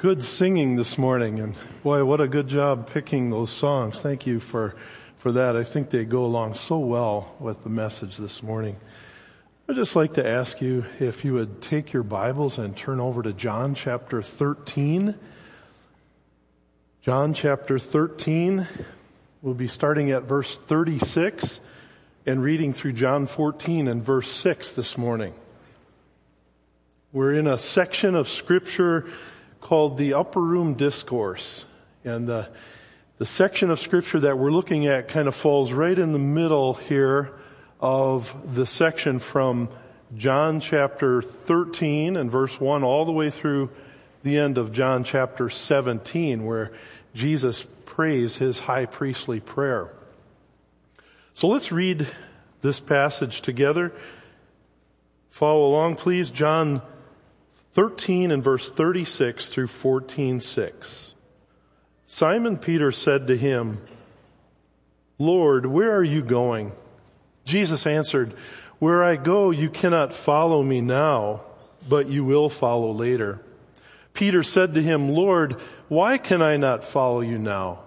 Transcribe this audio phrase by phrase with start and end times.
[0.00, 4.00] Good singing this morning, and boy, what a good job picking those songs.
[4.00, 4.74] Thank you for,
[5.18, 5.56] for that.
[5.56, 8.76] I think they go along so well with the message this morning.
[9.68, 13.22] I'd just like to ask you if you would take your Bibles and turn over
[13.22, 15.16] to John chapter 13.
[17.02, 18.66] John chapter 13.
[19.42, 21.60] We'll be starting at verse 36
[22.24, 25.34] and reading through John 14 and verse 6 this morning.
[27.12, 29.06] We're in a section of scripture
[29.60, 31.66] called the Upper Room Discourse.
[32.04, 32.48] And the,
[33.18, 36.74] the section of scripture that we're looking at kind of falls right in the middle
[36.74, 37.32] here
[37.80, 39.68] of the section from
[40.16, 43.70] John chapter 13 and verse 1 all the way through
[44.22, 46.72] the end of John chapter 17 where
[47.14, 49.92] Jesus prays his high priestly prayer.
[51.32, 52.06] So let's read
[52.60, 53.92] this passage together.
[55.30, 56.30] Follow along, please.
[56.30, 56.82] John
[57.80, 61.14] 13 and verse 36 through 14:6.
[62.04, 63.80] Simon Peter said to him,
[65.18, 66.72] Lord, where are you going?
[67.46, 68.34] Jesus answered,
[68.80, 71.40] Where I go, you cannot follow me now,
[71.88, 73.40] but you will follow later.
[74.12, 75.54] Peter said to him, Lord,
[75.88, 77.78] why can I not follow you now?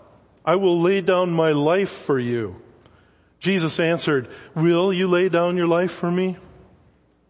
[0.43, 2.59] I will lay down my life for you.
[3.39, 6.37] Jesus answered, Will you lay down your life for me?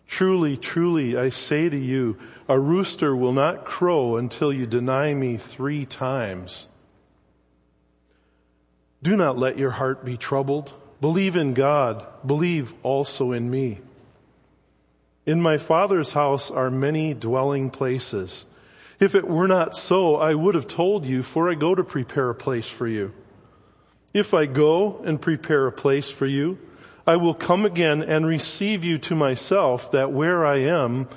[0.08, 5.38] Truly, truly, I say to you, a rooster will not crow until you deny me
[5.38, 6.68] three times.
[9.02, 10.74] Do not let your heart be troubled.
[11.02, 12.06] Believe in God.
[12.26, 13.80] Believe also in me.
[15.26, 18.46] In my Father's house are many dwelling places.
[19.00, 22.30] If it were not so, I would have told you, for I go to prepare
[22.30, 23.14] a place for you.
[24.14, 26.58] If I go and prepare a place for you,
[27.06, 31.10] I will come again and receive you to myself, that where I am,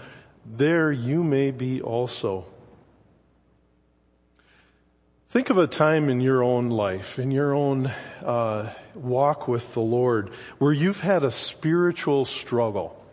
[0.48, 2.44] there you may be also.
[5.28, 7.90] Think of a time in your own life, in your own
[8.24, 13.04] uh, walk with the Lord, where you've had a spiritual struggle.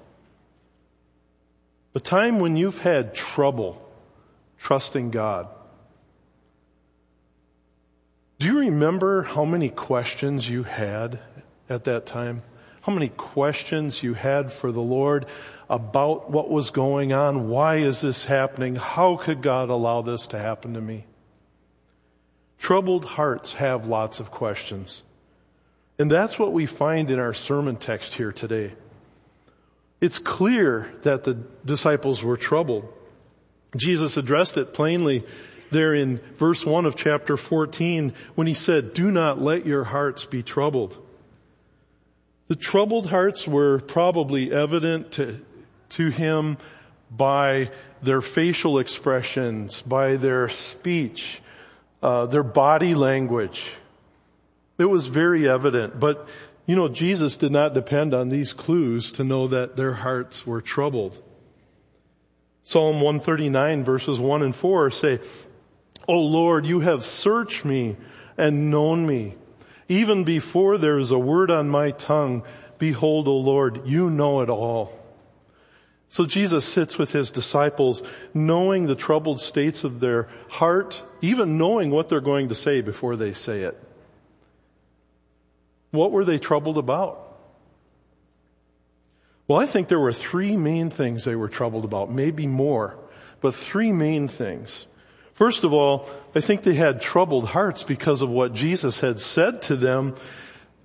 [1.96, 3.82] A time when you've had trouble
[4.58, 5.48] trusting God.
[8.40, 11.20] Do you remember how many questions you had
[11.70, 12.44] at that time?
[12.84, 15.26] How many questions you had for the Lord
[15.70, 17.50] about what was going on.
[17.50, 18.76] Why is this happening?
[18.76, 21.06] How could God allow this to happen to me?
[22.60, 25.02] Troubled hearts have lots of questions.
[25.98, 28.74] And that's what we find in our sermon text here today.
[30.02, 31.36] It's clear that the
[31.66, 32.92] disciples were troubled.
[33.78, 35.24] Jesus addressed it plainly
[35.72, 40.26] there in verse 1 of chapter 14 when he said, Do not let your hearts
[40.26, 41.03] be troubled.
[42.54, 45.44] The troubled hearts were probably evident to,
[45.90, 46.60] to him
[47.10, 47.72] by
[48.04, 51.42] their facial expressions, by their speech,
[52.04, 53.72] uh, their body language.
[54.78, 56.00] It was very evident.
[56.00, 56.28] But,
[56.68, 60.62] you know, Jesus did not depend on these clues to know that their hearts were
[60.62, 61.18] troubled.
[62.62, 65.20] Psalm 139 verses 1 and 4 say,
[66.08, 67.96] O Lord, you have searched me
[68.38, 69.38] and known me.
[69.88, 72.44] Even before there is a word on my tongue,
[72.78, 74.92] behold, O Lord, you know it all.
[76.10, 81.90] So Jesus sits with his disciples, knowing the troubled states of their heart, even knowing
[81.90, 83.82] what they're going to say before they say it.
[85.90, 87.20] What were they troubled about?
[89.48, 92.96] Well, I think there were three main things they were troubled about, maybe more,
[93.42, 94.88] but three main things.
[95.34, 99.64] First of all, I think they had troubled hearts because of what Jesus had said
[99.64, 100.16] to them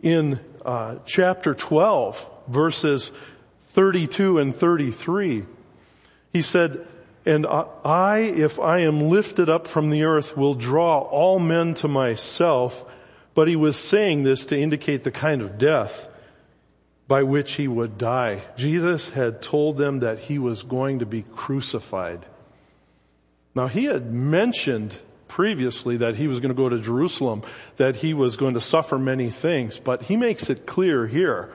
[0.03, 3.12] in uh, chapter 12, verses
[3.62, 5.44] 32 and 33.
[6.32, 6.87] He said,
[7.26, 11.88] And I, if I am lifted up from the earth, will draw all men to
[11.88, 12.91] myself.
[13.34, 16.08] But he was saying this to indicate the kind of death
[17.06, 18.42] by which he would die.
[18.56, 22.25] Jesus had told them that he was going to be crucified.
[23.54, 27.43] Now he had mentioned previously that he was going to go to Jerusalem,
[27.76, 31.50] that he was going to suffer many things, but he makes it clear here.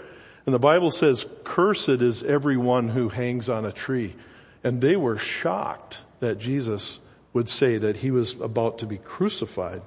[0.45, 4.15] And the Bible says, cursed is everyone who hangs on a tree.
[4.63, 6.99] And they were shocked that Jesus
[7.33, 9.81] would say that he was about to be crucified.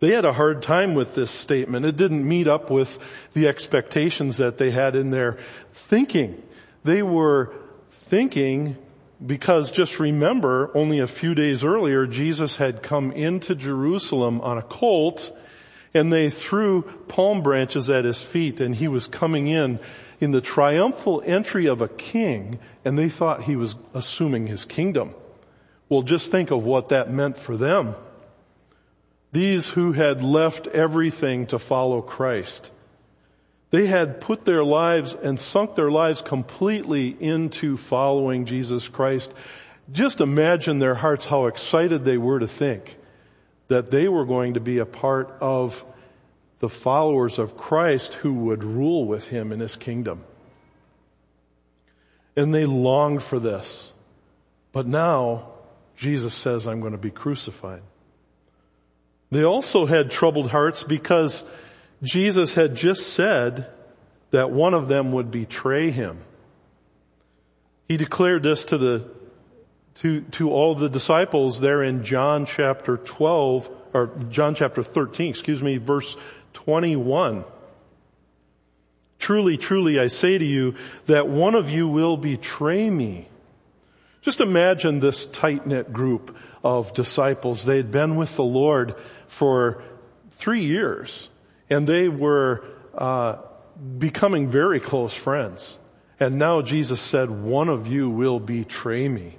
[0.00, 1.86] They had a hard time with this statement.
[1.86, 5.32] It didn't meet up with the expectations that they had in their
[5.72, 6.42] thinking.
[6.82, 7.52] They were
[7.90, 8.76] thinking
[9.24, 14.62] because just remember, only a few days earlier, Jesus had come into Jerusalem on a
[14.62, 15.30] colt
[15.92, 19.78] and they threw palm branches at his feet and he was coming in
[20.20, 25.14] in the triumphal entry of a king and they thought he was assuming his kingdom.
[25.88, 27.94] Well, just think of what that meant for them.
[29.32, 32.72] These who had left everything to follow Christ.
[33.74, 39.34] They had put their lives and sunk their lives completely into following Jesus Christ.
[39.90, 42.96] Just imagine their hearts how excited they were to think
[43.66, 45.84] that they were going to be a part of
[46.60, 50.22] the followers of Christ who would rule with him in his kingdom.
[52.36, 53.92] And they longed for this.
[54.70, 55.48] But now,
[55.96, 57.82] Jesus says, I'm going to be crucified.
[59.32, 61.42] They also had troubled hearts because
[62.02, 63.68] Jesus had just said
[64.30, 66.18] that one of them would betray him.
[67.88, 69.08] He declared this to the
[69.96, 75.62] to, to all the disciples there in John chapter 12, or John chapter 13, excuse
[75.62, 76.16] me, verse
[76.54, 77.44] 21.
[79.20, 80.74] Truly, truly, I say to you
[81.06, 83.28] that one of you will betray me.
[84.20, 87.64] Just imagine this tight knit group of disciples.
[87.64, 88.96] They had been with the Lord
[89.28, 89.82] for
[90.30, 91.28] three years
[91.70, 92.64] and they were
[92.96, 93.36] uh,
[93.98, 95.78] becoming very close friends.
[96.20, 99.36] And now Jesus said, one of you will betray me.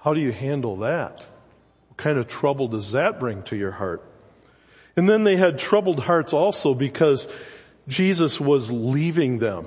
[0.00, 1.26] How do you handle that?
[1.88, 4.02] What kind of trouble does that bring to your heart?
[4.96, 7.28] And then they had troubled hearts also because
[7.88, 9.66] Jesus was leaving them.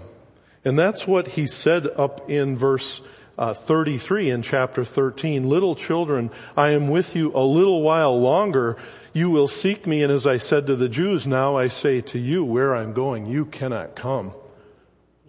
[0.65, 3.01] And that's what he said up in verse
[3.39, 5.49] uh, 33 in chapter 13.
[5.49, 8.75] Little children, I am with you a little while longer.
[9.13, 10.03] You will seek me.
[10.03, 13.25] And as I said to the Jews, now I say to you, where I'm going,
[13.25, 14.33] you cannot come.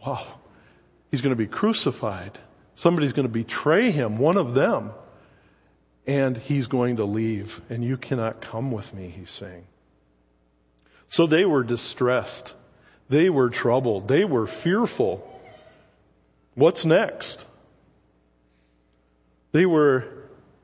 [0.04, 0.26] Wow.
[1.12, 2.40] He's going to be crucified.
[2.74, 4.90] Somebody's going to betray him, one of them.
[6.04, 7.60] And he's going to leave.
[7.70, 9.66] And you cannot come with me, he's saying.
[11.06, 12.56] So they were distressed.
[13.08, 14.08] They were troubled.
[14.08, 15.26] They were fearful.
[16.54, 17.46] What's next?
[19.52, 20.04] They were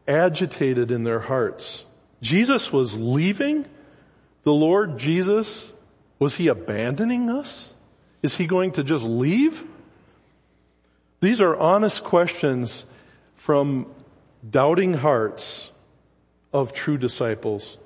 [0.06, 1.84] agitated in their hearts.
[2.22, 3.66] Jesus was leaving?
[4.44, 5.72] The Lord Jesus,
[6.18, 7.74] was he abandoning us?
[8.22, 9.64] Is he going to just leave?
[11.20, 12.86] These are honest questions
[13.34, 13.86] from
[14.48, 15.70] doubting hearts
[16.52, 17.78] of true disciples.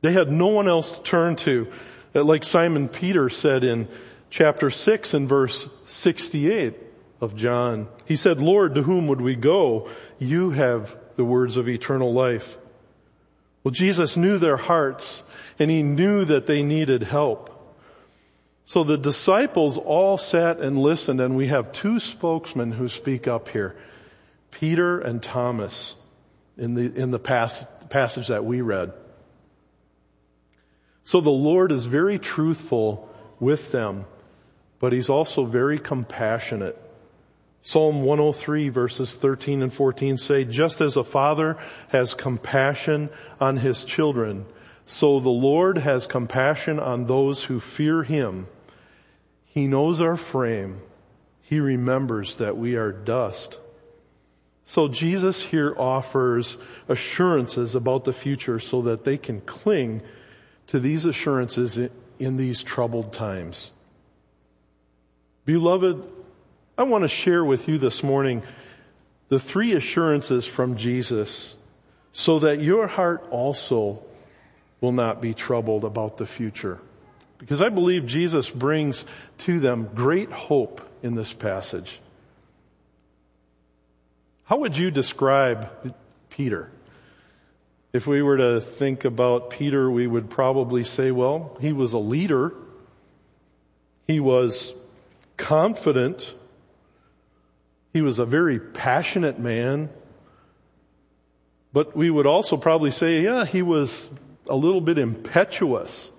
[0.00, 1.70] They had no one else to turn to.
[2.14, 3.88] Like Simon Peter said in
[4.30, 6.74] chapter 6 and verse 68
[7.24, 7.88] of John.
[8.04, 9.88] He said, Lord, to whom would we go?
[10.20, 12.56] You have the words of eternal life.
[13.64, 15.24] Well, Jesus knew their hearts
[15.58, 17.50] and he knew that they needed help.
[18.66, 23.48] So the disciples all sat and listened and we have two spokesmen who speak up
[23.48, 23.76] here.
[24.50, 25.96] Peter and Thomas
[26.56, 28.92] in the, in the pas- passage that we read.
[31.02, 34.06] So the Lord is very truthful with them,
[34.78, 36.80] but he's also very compassionate.
[37.66, 41.56] Psalm 103 verses 13 and 14 say, just as a father
[41.88, 43.08] has compassion
[43.40, 44.44] on his children,
[44.84, 48.48] so the Lord has compassion on those who fear him.
[49.46, 50.82] He knows our frame.
[51.40, 53.58] He remembers that we are dust.
[54.66, 60.02] So Jesus here offers assurances about the future so that they can cling
[60.66, 61.78] to these assurances
[62.18, 63.72] in these troubled times.
[65.46, 66.06] Beloved,
[66.76, 68.42] I want to share with you this morning
[69.28, 71.54] the three assurances from Jesus
[72.12, 74.02] so that your heart also
[74.80, 76.80] will not be troubled about the future.
[77.38, 79.04] Because I believe Jesus brings
[79.38, 82.00] to them great hope in this passage.
[84.44, 85.94] How would you describe
[86.28, 86.70] Peter?
[87.92, 91.98] If we were to think about Peter, we would probably say, well, he was a
[91.98, 92.52] leader.
[94.08, 94.74] He was
[95.36, 96.34] confident
[97.94, 99.88] he was a very passionate man.
[101.72, 104.10] But we would also probably say, yeah, he was
[104.48, 106.10] a little bit impetuous.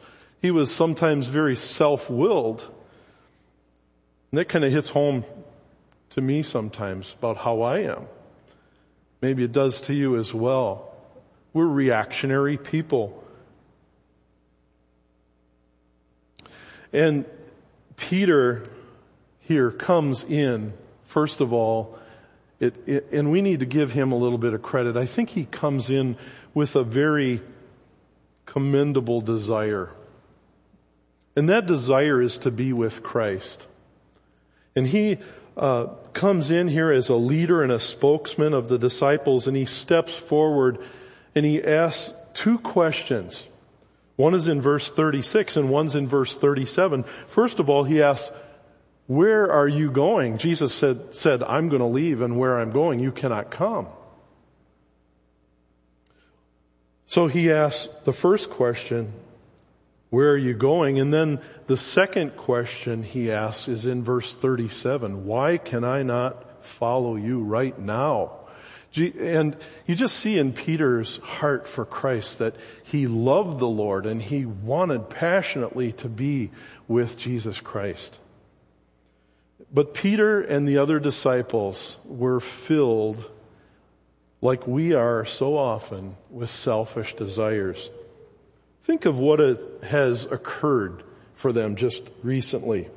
[0.42, 2.62] He was sometimes very self-willed.
[4.32, 5.26] And that kind of hits home
[6.12, 8.08] to me sometimes about how I am.
[9.22, 10.94] Maybe it does to you as well.
[11.52, 13.22] We're reactionary people.
[16.94, 17.26] And
[17.98, 18.64] Peter
[19.42, 20.74] here comes in
[21.16, 21.98] First of all,
[22.60, 24.98] it, it, and we need to give him a little bit of credit.
[24.98, 26.18] I think he comes in
[26.54, 27.42] with a very
[28.46, 29.92] commendable desire.
[31.34, 33.70] And that desire is to be with Christ.
[34.76, 35.20] And he
[35.56, 39.64] uh, comes in here as a leader and a spokesman of the disciples, and he
[39.64, 40.80] steps forward
[41.34, 43.46] and he asks two questions.
[44.18, 47.04] One is in verse 36 and one's in verse 37.
[47.04, 48.34] First of all, he asks,
[49.08, 50.38] where are you going?
[50.38, 53.88] Jesus said, said, I'm going to leave and where I'm going, you cannot come.
[57.06, 59.14] So he asks the first question,
[60.10, 60.98] where are you going?
[60.98, 65.26] And then the second question he asks is in verse 37.
[65.26, 68.40] Why can I not follow you right now?
[68.96, 74.22] And you just see in Peter's heart for Christ that he loved the Lord and
[74.22, 76.50] he wanted passionately to be
[76.88, 78.20] with Jesus Christ.
[79.74, 83.30] But Peter and the other disciples were filled,
[84.42, 87.90] like we are so often, with selfish desires.
[88.84, 89.40] Think of what
[89.84, 91.04] has occurred
[91.34, 92.90] for them just recently.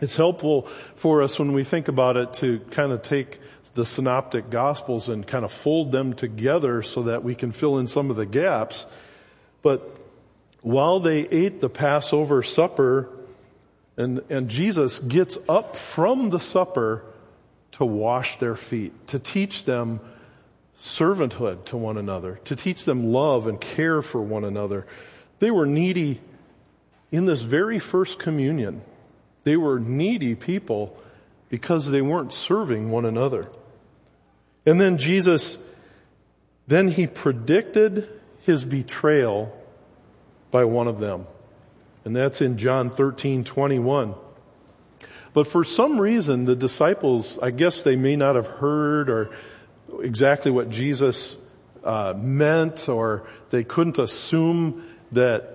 [0.00, 0.62] It's helpful
[0.96, 3.38] for us when we think about it to kind of take
[3.74, 7.86] the synoptic gospels and kind of fold them together so that we can fill in
[7.86, 8.84] some of the gaps.
[9.62, 9.88] But
[10.60, 13.08] while they ate the Passover supper
[13.96, 17.04] and, and Jesus gets up from the supper
[17.72, 20.00] to wash their feet, to teach them
[20.76, 24.86] servanthood to one another, to teach them love and care for one another.
[25.38, 26.20] They were needy
[27.10, 28.82] in this very first communion.
[29.44, 30.96] They were needy people
[31.48, 33.48] because they weren't serving one another.
[34.64, 35.58] And then Jesus,
[36.66, 38.08] then he predicted
[38.40, 39.54] his betrayal
[40.50, 41.26] by one of them.
[42.04, 44.14] And that's in John 13, 21.
[45.32, 49.30] But for some reason, the disciples, I guess they may not have heard or
[50.00, 51.36] exactly what Jesus
[51.84, 55.48] uh, meant, or they couldn't assume that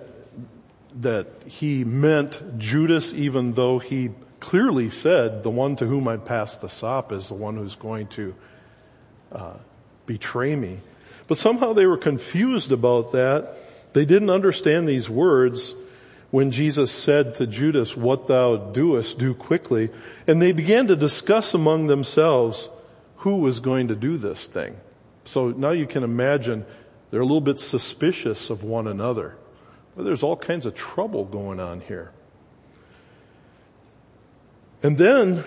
[1.00, 6.56] that he meant Judas, even though he clearly said, "The one to whom I pass
[6.56, 8.34] the sop is the one who's going to
[9.30, 9.54] uh,
[10.06, 10.80] betray me."
[11.28, 13.54] But somehow they were confused about that.
[13.92, 15.74] They didn't understand these words
[16.30, 19.90] when Jesus said to Judas, "What thou doest, do quickly,"
[20.26, 22.68] and they began to discuss among themselves
[23.18, 24.76] who was going to do this thing.
[25.24, 26.64] So now you can imagine
[27.10, 29.36] they're a little bit suspicious of one another.
[29.96, 32.12] Well, there's all kinds of trouble going on here.
[34.82, 35.44] And then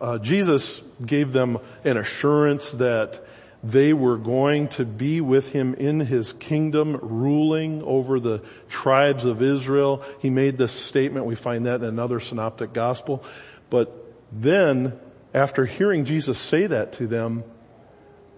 [0.00, 3.20] uh, Jesus gave them an assurance that
[3.64, 9.42] they were going to be with him in his kingdom, ruling over the tribes of
[9.42, 10.02] Israel.
[10.20, 11.24] He made this statement.
[11.24, 13.24] We find that in another synoptic gospel.
[13.70, 13.90] But
[14.30, 15.00] then
[15.32, 17.42] after hearing Jesus say that to them,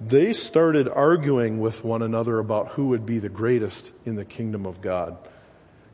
[0.00, 4.64] they started arguing with one another about who would be the greatest in the kingdom
[4.64, 5.16] of God.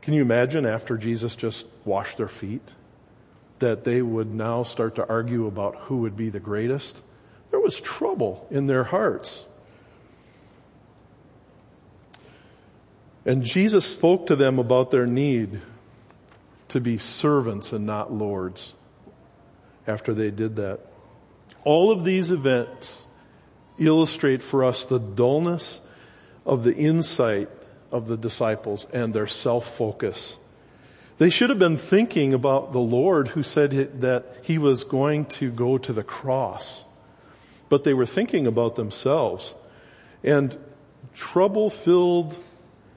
[0.03, 2.73] Can you imagine after Jesus just washed their feet?
[3.59, 7.01] That they would now start to argue about who would be the greatest?
[7.53, 9.43] There was trouble in their hearts.
[13.27, 15.61] And Jesus spoke to them about their need
[16.69, 18.73] to be servants and not lords
[19.85, 20.79] after they did that.
[21.63, 23.05] All of these events
[23.77, 25.79] illustrate for us the dullness
[26.47, 27.49] of the insight
[27.91, 30.37] of the disciples and their self-focus.
[31.19, 35.51] They should have been thinking about the Lord who said that he was going to
[35.51, 36.83] go to the cross.
[37.73, 39.55] But they were thinking about themselves.
[40.23, 40.55] And
[41.15, 42.37] trouble-filled,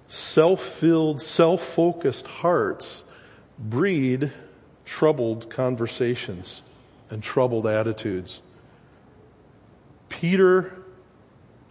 [0.06, 3.04] self-filled, self-focused hearts
[3.58, 4.32] breed
[4.84, 6.60] troubled conversations
[7.08, 8.42] and troubled attitudes.
[10.10, 10.74] Peter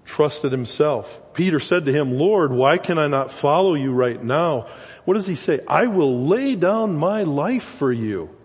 [0.03, 1.21] trusted himself.
[1.35, 4.65] Peter said to him, Lord, why can I not follow you right now?
[5.03, 5.59] What does he say?
[5.67, 8.35] I will lay down my life for you.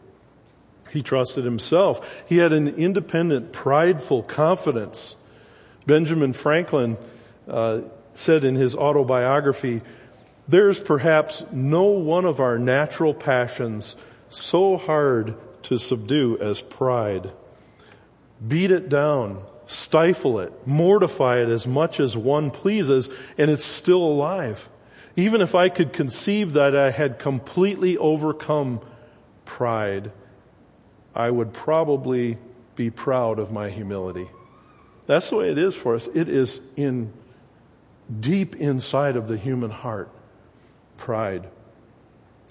[0.93, 2.25] He trusted himself.
[2.29, 5.17] He had an independent, prideful confidence.
[5.87, 6.97] Benjamin Franklin
[7.49, 7.83] uh,
[8.15, 9.83] said in his autobiography,
[10.49, 13.95] there's perhaps no one of our natural passions
[14.29, 17.31] so hard to subdue as pride.
[18.47, 24.03] Beat it down, stifle it, mortify it as much as one pleases, and it's still
[24.03, 24.69] alive.
[25.17, 28.81] Even if I could conceive that I had completely overcome
[29.45, 30.13] pride,
[31.15, 32.39] I would probably
[32.77, 34.29] be proud of my humility.
[35.07, 36.09] That's the way it is for us.
[36.15, 37.13] It is in
[38.21, 40.11] deep inside of the human heart.
[40.97, 41.49] Pride.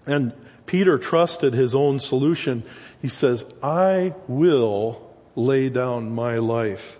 [0.05, 0.33] And
[0.65, 2.63] Peter trusted his own solution.
[3.01, 6.99] He says, I will lay down my life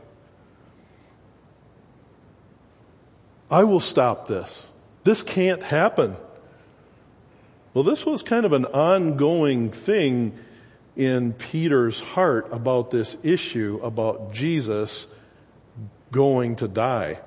[3.50, 4.70] I will stop this.
[5.04, 6.16] This can't happen.
[7.74, 10.38] Well, this was kind of an ongoing thing
[11.00, 15.08] in Peter's heart about this issue about Jesus
[16.12, 17.20] going to die.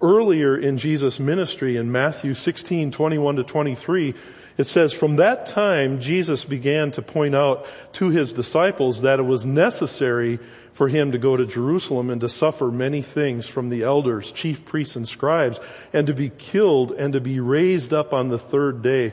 [0.00, 4.14] Earlier in Jesus' ministry in Matthew 16, 21 to 23,
[4.56, 9.24] It says, from that time, Jesus began to point out to his disciples that it
[9.24, 10.38] was necessary
[10.72, 14.64] for him to go to Jerusalem and to suffer many things from the elders, chief
[14.64, 15.58] priests, and scribes,
[15.92, 19.12] and to be killed and to be raised up on the third day.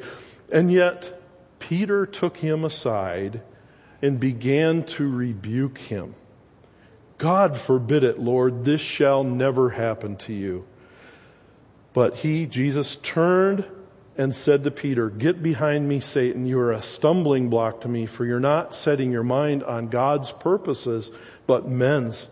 [0.51, 1.19] And yet,
[1.58, 3.41] Peter took him aside
[4.01, 6.15] and began to rebuke him.
[7.18, 10.65] God forbid it, Lord, this shall never happen to you.
[11.94, 13.65] But he, Jesus, turned
[14.18, 16.46] and said to Peter, Get behind me, Satan.
[16.46, 20.32] You are a stumbling block to me, for you're not setting your mind on God's
[20.32, 21.12] purposes,
[21.46, 22.29] but men's.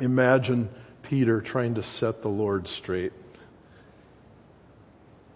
[0.00, 0.68] Imagine
[1.02, 3.12] Peter trying to set the Lord straight.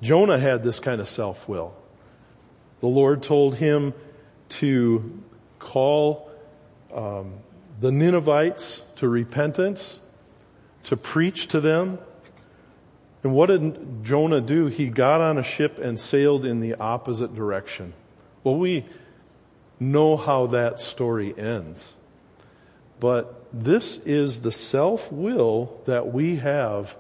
[0.03, 1.75] Jonah had this kind of self will.
[2.81, 3.95] The Lord told him
[4.53, 5.23] to
[5.59, 6.31] call
[6.93, 7.35] um,
[7.81, 9.99] the Ninevites to repentance,
[10.85, 11.99] to preach to them,
[13.23, 14.67] and what did Jonah do?
[14.67, 17.95] He got on a ship and sailed in the opposite direction.
[18.43, 18.85] Well, we
[19.79, 21.95] know how that story ends.
[22.99, 26.97] But this is the self will that we have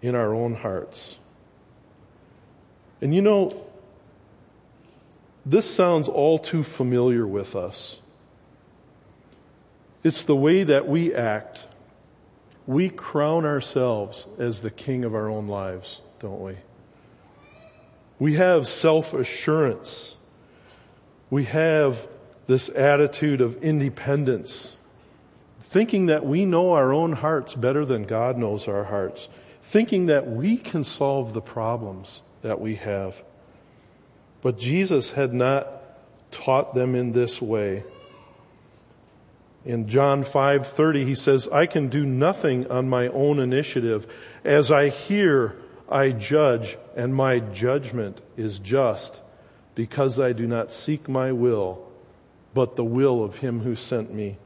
[0.00, 1.18] in our own hearts.
[3.00, 3.65] And you know,
[5.46, 8.00] this sounds all too familiar with us.
[10.02, 11.66] It's the way that we act
[12.66, 16.56] we crown ourselves as the king of our own lives, don't we?
[18.18, 20.16] We have self assurance.
[21.30, 22.08] We have
[22.46, 24.74] this attitude of independence,
[25.60, 29.28] thinking that we know our own hearts better than God knows our hearts,
[29.62, 33.22] thinking that we can solve the problems that we have.
[34.42, 35.68] But Jesus had not
[36.30, 37.84] taught them in this way.
[39.64, 44.06] In John 5:30 he says, "I can do nothing on my own initiative.
[44.44, 45.56] As I hear,
[45.88, 49.22] I judge, and my judgment is just,
[49.74, 51.80] because I do not seek my will,
[52.54, 54.38] but the will of him who sent me."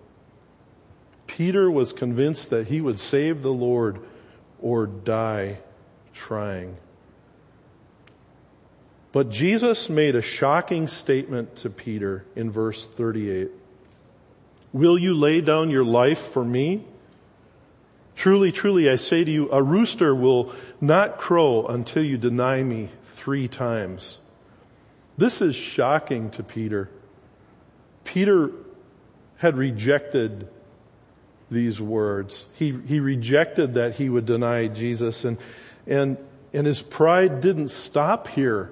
[1.27, 3.99] Peter was convinced that he would save the Lord
[4.61, 5.59] or die
[6.13, 6.77] trying.
[9.13, 13.51] But Jesus made a shocking statement to Peter in verse 38.
[14.73, 16.85] Will you lay down your life for me?
[18.15, 22.89] Truly, truly, I say to you, a rooster will not crow until you deny me
[23.05, 24.19] three times.
[25.19, 26.89] This is shocking to Peter.
[28.05, 28.53] Peter
[29.39, 30.49] had rejected
[31.51, 32.47] these words.
[32.55, 35.37] He, he rejected that he would deny Jesus and,
[35.87, 36.17] and,
[36.53, 38.71] and his pride didn't stop here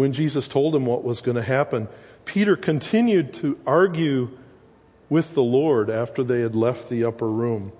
[0.00, 1.86] when Jesus told him what was going to happen.
[2.24, 4.30] Peter continued to argue
[5.10, 7.70] with the Lord after they had left the upper room.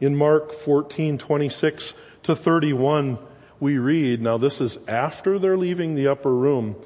[0.00, 3.18] In Mark 14, 26 to 31,
[3.60, 6.76] we read, now this is after they're leaving the upper room.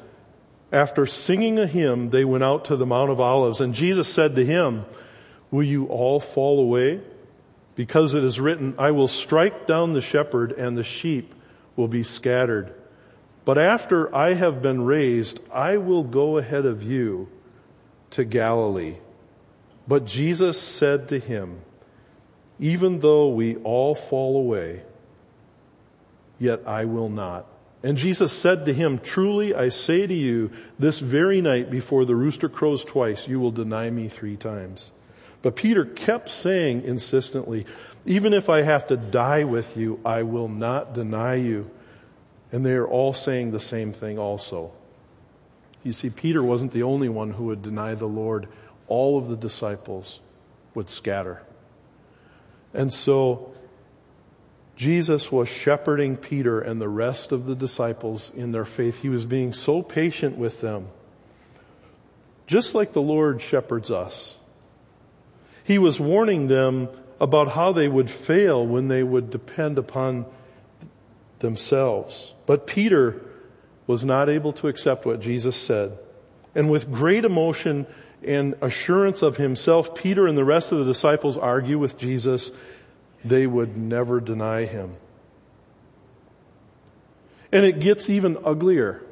[0.73, 4.35] After singing a hymn, they went out to the Mount of Olives, and Jesus said
[4.35, 4.87] to him,
[5.53, 7.01] Will you all fall away?
[7.77, 11.33] Because it is written, I will strike down the shepherd, and the sheep
[11.77, 12.75] will be scattered.
[13.45, 17.29] But after I have been raised, I will go ahead of you
[18.11, 18.97] to Galilee.
[19.87, 21.61] But Jesus said to him,
[22.59, 24.83] Even though we all fall away,
[26.39, 27.47] yet I will not.
[27.83, 32.17] And Jesus said to him, Truly I say to you, this very night before the
[32.17, 34.91] rooster crows twice, you will deny me three times.
[35.43, 37.67] But Peter kept saying insistently,
[38.07, 41.71] Even if I have to die with you, I will not deny you.
[42.55, 44.71] And they are all saying the same thing also.
[45.83, 48.47] You see, Peter wasn't the only one who would deny the Lord.
[48.87, 50.21] All of the disciples
[50.73, 51.43] would scatter.
[52.73, 53.53] And so,
[54.77, 59.03] Jesus was shepherding Peter and the rest of the disciples in their faith.
[59.03, 60.87] He was being so patient with them.
[62.47, 64.37] Just like the Lord shepherds us.
[65.65, 66.89] He was warning them
[67.21, 70.27] about how they would fail when they would depend upon
[71.45, 72.33] themselves.
[72.47, 73.21] But Peter
[73.87, 75.99] was not able to accept what Jesus said.
[76.55, 77.87] And with great emotion
[78.27, 82.51] and assurance of himself, Peter and the rest of the disciples argue with Jesus.
[83.25, 84.97] They would never deny him.
[87.53, 89.03] And it gets even uglier.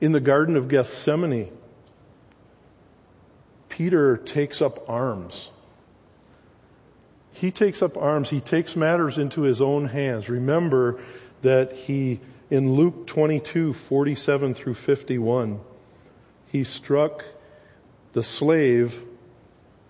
[0.00, 1.50] In the Garden of Gethsemane,
[3.68, 5.50] Peter takes up arms.
[7.32, 8.30] He takes up arms.
[8.30, 10.28] He takes matters into his own hands.
[10.28, 11.00] Remember
[11.44, 15.60] that he in Luke 22, 47 through 51,
[16.52, 17.24] he struck
[18.12, 19.02] the slave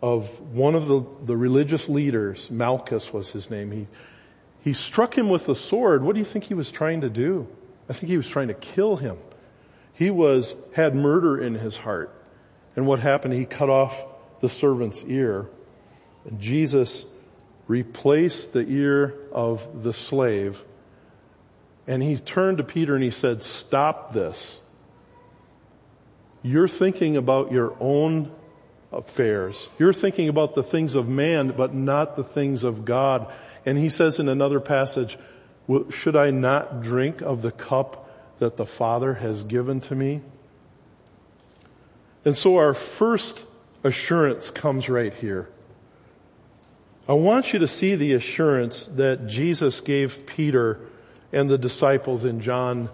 [0.00, 3.70] of one of the, the religious leaders, Malchus was his name.
[3.70, 3.86] He,
[4.62, 6.04] he struck him with a sword.
[6.04, 7.48] What do you think he was trying to do?
[7.88, 9.16] I think he was trying to kill him.
[9.94, 12.14] He was, had murder in his heart.
[12.76, 13.34] And what happened?
[13.34, 14.04] He cut off
[14.40, 15.46] the servant's ear.
[16.24, 17.04] And Jesus
[17.66, 20.64] replaced the ear of the slave.
[21.86, 24.60] And he turned to Peter and he said, stop this.
[26.42, 28.30] You're thinking about your own
[28.92, 29.68] affairs.
[29.78, 33.30] You're thinking about the things of man, but not the things of God.
[33.66, 35.18] And he says in another passage,
[35.90, 40.20] should I not drink of the cup that the Father has given to me?
[42.24, 43.46] And so our first
[43.82, 45.48] assurance comes right here.
[47.06, 50.80] I want you to see the assurance that Jesus gave Peter
[51.34, 52.88] and the disciples in John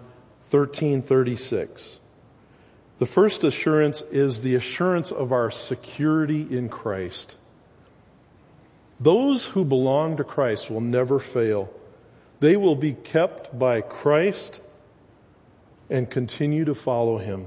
[0.45, 1.99] 13:36.
[2.97, 7.37] The first assurance is the assurance of our security in Christ.
[8.99, 11.71] Those who belong to Christ will never fail.
[12.39, 14.61] They will be kept by Christ
[15.89, 17.45] and continue to follow him.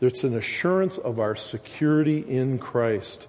[0.00, 3.28] There's an assurance of our security in Christ.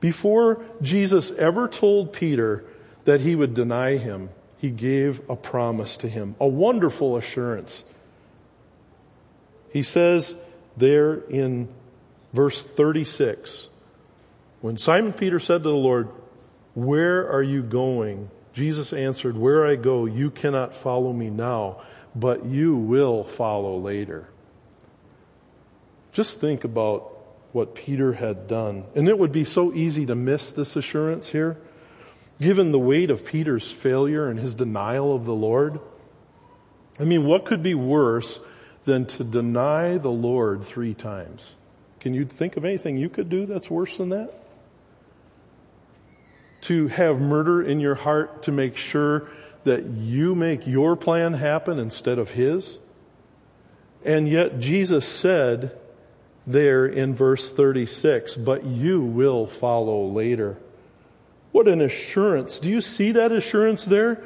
[0.00, 2.64] Before Jesus ever told Peter
[3.04, 4.28] that he would deny him,
[4.58, 7.84] he gave a promise to him, a wonderful assurance.
[9.72, 10.34] He says
[10.76, 11.68] there in
[12.32, 13.68] verse 36,
[14.60, 16.08] when Simon Peter said to the Lord,
[16.74, 18.30] Where are you going?
[18.52, 21.82] Jesus answered, Where I go, you cannot follow me now,
[22.16, 24.28] but you will follow later.
[26.12, 27.12] Just think about
[27.52, 28.84] what Peter had done.
[28.96, 31.56] And it would be so easy to miss this assurance here,
[32.40, 35.80] given the weight of Peter's failure and his denial of the Lord.
[37.00, 38.40] I mean, what could be worse
[38.84, 41.54] than to deny the Lord three times?
[42.00, 44.32] Can you think of anything you could do that's worse than that?
[46.62, 49.28] To have murder in your heart to make sure
[49.64, 52.78] that you make your plan happen instead of his?
[54.04, 55.76] And yet Jesus said,
[56.48, 60.56] there in verse 36, but you will follow later.
[61.58, 62.60] What an assurance.
[62.60, 64.22] Do you see that assurance there?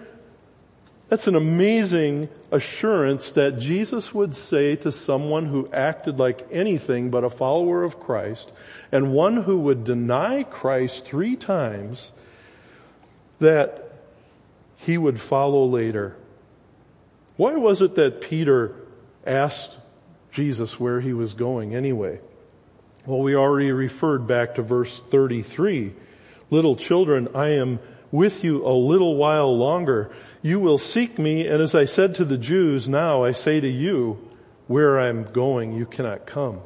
[1.08, 7.24] That's an amazing assurance that Jesus would say to someone who acted like anything but
[7.24, 8.52] a follower of Christ
[8.92, 12.12] and one who would deny Christ three times
[13.38, 13.82] that
[14.76, 16.14] he would follow later.
[17.38, 18.76] Why was it that Peter
[19.26, 19.78] asked
[20.32, 22.20] Jesus where he was going anyway.
[23.06, 25.94] Well, we already referred back to verse 33.
[26.52, 30.12] Little children, I am with you a little while longer.
[30.42, 33.66] You will seek me, and as I said to the Jews, now I say to
[33.66, 34.18] you,
[34.66, 36.60] where I'm going, you cannot come.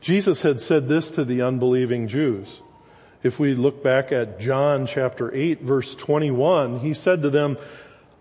[0.00, 2.62] Jesus had said this to the unbelieving Jews.
[3.22, 7.58] If we look back at John chapter 8 verse 21, he said to them,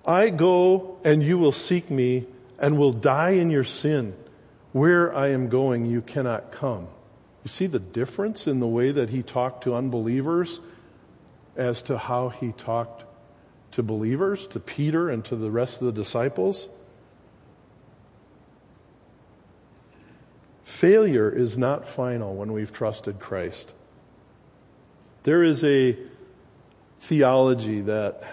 [0.06, 2.28] I go and you will seek me
[2.60, 4.16] and will die in your sin.
[4.74, 6.90] Where I am going, you cannot come.
[7.44, 10.60] You see the difference in the way that he talked to unbelievers
[11.56, 13.04] as to how he talked
[13.72, 16.68] to believers, to Peter and to the rest of the disciples?
[20.64, 23.74] Failure is not final when we've trusted Christ.
[25.24, 25.98] There is a
[27.00, 28.24] theology that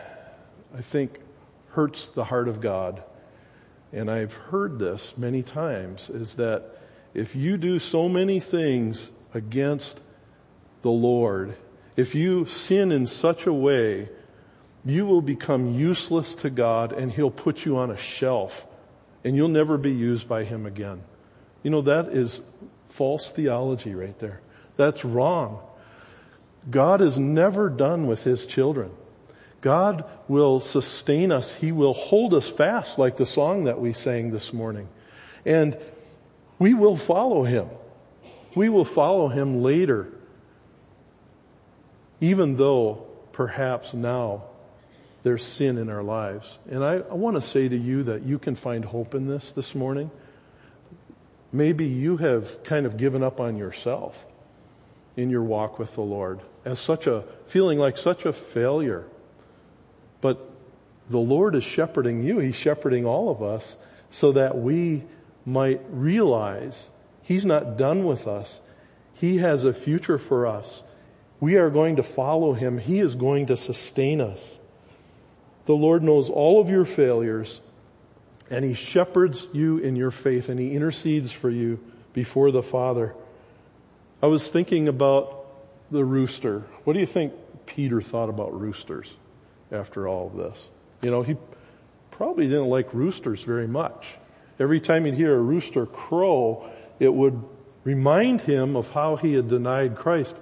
[0.77, 1.21] I think
[1.71, 3.03] hurts the heart of God
[3.93, 6.78] and I've heard this many times, is that
[7.15, 10.01] if you do so many things against
[10.83, 11.57] the Lord,
[11.97, 14.09] if you sin in such a way,
[14.85, 18.67] you will become useless to God and He'll put you on a shelf
[19.25, 21.03] and you'll never be used by Him again.
[21.63, 22.41] You know, that is
[22.89, 24.41] false theology right there.
[24.77, 25.61] That's wrong.
[26.71, 28.91] God is never done with His children.
[29.61, 31.57] God will sustain us.
[31.57, 34.89] He will hold us fast, like the song that we sang this morning.
[35.45, 35.77] And
[36.59, 37.69] we will follow Him.
[38.55, 40.09] We will follow Him later,
[42.21, 44.45] even though perhaps now
[45.23, 46.59] there's sin in our lives.
[46.71, 49.53] And I, I want to say to you that you can find hope in this
[49.53, 50.11] this morning.
[51.53, 54.27] Maybe you have kind of given up on yourself
[55.17, 59.05] in your walk with the Lord as such a, feeling like such a failure.
[60.21, 60.39] But
[61.09, 62.39] the Lord is shepherding you.
[62.39, 63.77] He's shepherding all of us
[64.11, 65.05] so that we
[65.49, 66.91] might realize
[67.23, 68.61] He's not done with us.
[69.15, 70.83] He has a future for us.
[71.41, 72.79] We are going to follow Him.
[72.79, 74.59] He is going to sustain us.
[75.67, 77.61] The Lord knows all of your failures
[78.51, 81.79] and He shepherds you in your faith and He intercedes for you
[82.13, 83.15] before the Father.
[84.23, 85.47] I was thinking about
[85.91, 86.61] the rooster.
[86.85, 87.35] What do you think
[87.67, 89.15] Peter thought about roosters?
[89.71, 90.71] after all of this.
[91.03, 91.37] You know, he
[92.11, 94.17] probably didn't like roosters very much.
[94.59, 96.69] Every time he'd hear a rooster crow,
[96.99, 97.43] it would
[97.85, 100.39] remind him of how he had denied Christ.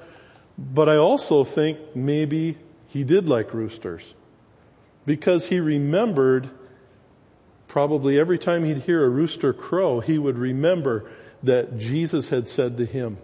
[0.58, 2.56] But I also think maybe
[2.88, 4.14] he did like roosters
[5.04, 6.48] because he remembered
[7.68, 11.08] probably every time he'd hear a rooster crow, he would remember
[11.42, 13.18] that Jesus had said to him,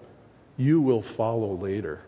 [0.56, 2.02] You will follow later.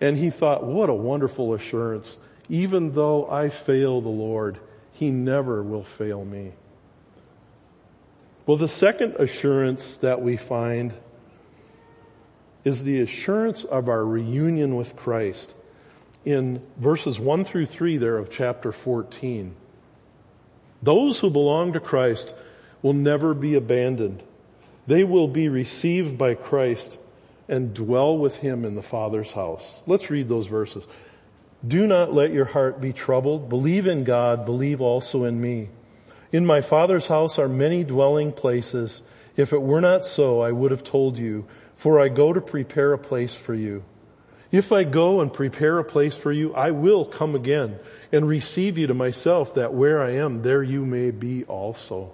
[0.00, 2.18] And he thought, What a wonderful assurance.
[2.48, 4.58] Even though I fail the Lord,
[4.92, 6.52] he never will fail me.
[8.48, 10.94] Well, the second assurance that we find
[12.64, 15.54] is the assurance of our reunion with Christ
[16.24, 19.54] in verses 1 through 3 there of chapter 14.
[20.82, 22.34] Those who belong to Christ
[22.80, 24.24] will never be abandoned.
[24.86, 26.98] They will be received by Christ
[27.50, 29.82] and dwell with him in the Father's house.
[29.86, 30.86] Let's read those verses.
[31.66, 33.50] Do not let your heart be troubled.
[33.50, 34.46] Believe in God.
[34.46, 35.68] Believe also in me.
[36.32, 39.02] In my Father's house are many dwelling places.
[39.36, 42.92] If it were not so, I would have told you, for I go to prepare
[42.92, 43.84] a place for you.
[44.50, 47.78] If I go and prepare a place for you, I will come again
[48.12, 52.12] and receive you to myself, that where I am, there you may be also.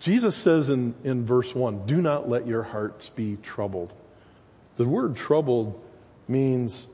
[0.00, 3.92] Jesus says in, in verse 1, do not let your hearts be troubled.
[4.76, 5.78] The word troubled
[6.26, 6.86] means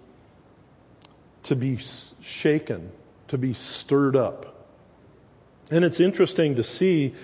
[1.45, 1.79] to be
[2.21, 2.91] shaken,
[3.29, 4.69] to be stirred up.
[5.71, 7.15] And it's interesting to see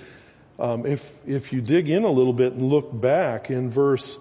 [0.58, 4.18] um, if, if you dig in a little bit and look back in verse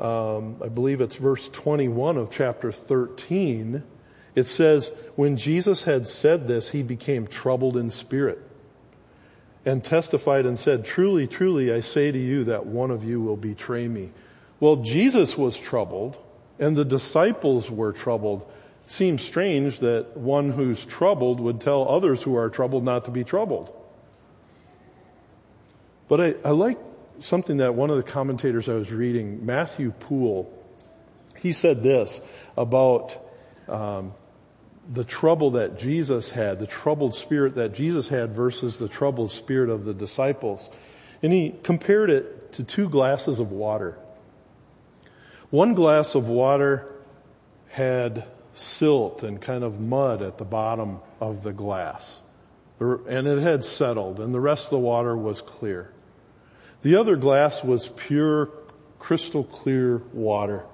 [0.00, 3.82] um, I believe it's verse 21 of chapter 13.
[4.34, 8.38] It says, When Jesus had said this, he became troubled in spirit
[9.66, 13.36] and testified and said, Truly, truly, I say to you that one of you will
[13.36, 14.12] betray me.
[14.58, 16.16] Well, Jesus was troubled
[16.58, 18.50] and the disciples were troubled.
[18.90, 23.22] Seems strange that one who's troubled would tell others who are troubled not to be
[23.22, 23.72] troubled.
[26.08, 26.76] But I, I like
[27.20, 30.52] something that one of the commentators I was reading, Matthew Poole,
[31.36, 32.20] he said this
[32.56, 33.16] about
[33.68, 34.12] um,
[34.92, 39.70] the trouble that Jesus had, the troubled spirit that Jesus had versus the troubled spirit
[39.70, 40.68] of the disciples.
[41.22, 43.96] And he compared it to two glasses of water.
[45.50, 46.92] One glass of water
[47.68, 48.26] had
[48.60, 52.20] silt and kind of mud at the bottom of the glass.
[52.78, 55.92] And it had settled, and the rest of the water was clear.
[56.82, 58.50] The other glass was pure,
[58.98, 60.64] crystal clear water.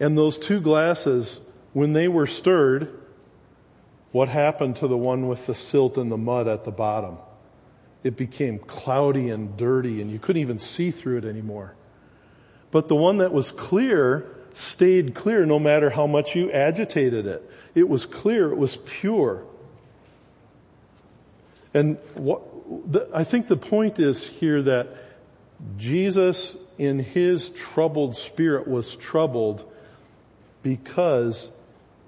[0.00, 1.40] And those two glasses,
[1.72, 2.88] when they were stirred,
[4.10, 7.18] what happened to the one with the silt and the mud at the bottom?
[8.02, 11.74] It became cloudy and dirty, and you couldn't even see through it anymore.
[12.72, 17.48] But the one that was clear stayed clear no matter how much you agitated it.
[17.74, 19.44] It was clear, it was pure.
[21.74, 22.42] And what,
[22.92, 24.88] the, I think the point is here that
[25.76, 29.70] Jesus, in his troubled spirit, was troubled
[30.62, 31.50] because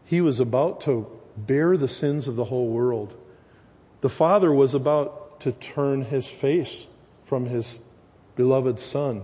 [0.05, 3.15] he was about to bear the sins of the whole world.
[4.01, 6.87] The Father was about to turn his face
[7.25, 7.79] from his
[8.37, 9.23] beloved Son.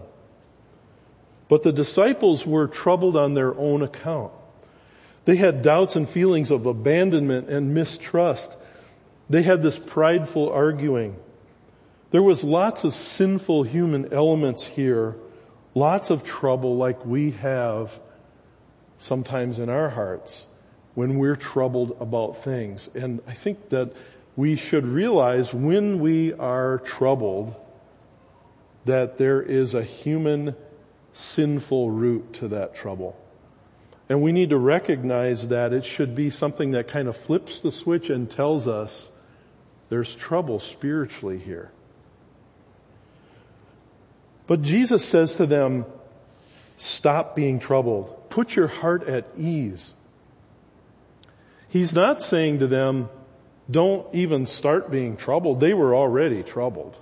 [1.51, 4.33] But the disciples were troubled on their own account.
[5.25, 8.57] They had doubts and feelings of abandonment and mistrust.
[9.29, 11.17] They had this prideful arguing.
[12.13, 15.17] There was lots of sinful human elements here,
[15.75, 17.99] lots of trouble like we have
[18.97, 20.47] sometimes in our hearts
[20.95, 22.89] when we're troubled about things.
[22.95, 23.93] And I think that
[24.37, 27.57] we should realize when we are troubled
[28.85, 30.55] that there is a human
[31.13, 33.17] sinful root to that trouble.
[34.09, 37.71] And we need to recognize that it should be something that kind of flips the
[37.71, 39.09] switch and tells us
[39.89, 41.71] there's trouble spiritually here.
[44.47, 45.87] But Jesus says to them,
[46.77, 48.29] stop being troubled.
[48.31, 49.95] Put your heart at ease.
[51.69, 53.09] He's not saying to them,
[53.71, 55.61] don't even start being troubled.
[55.61, 56.97] They were already troubled.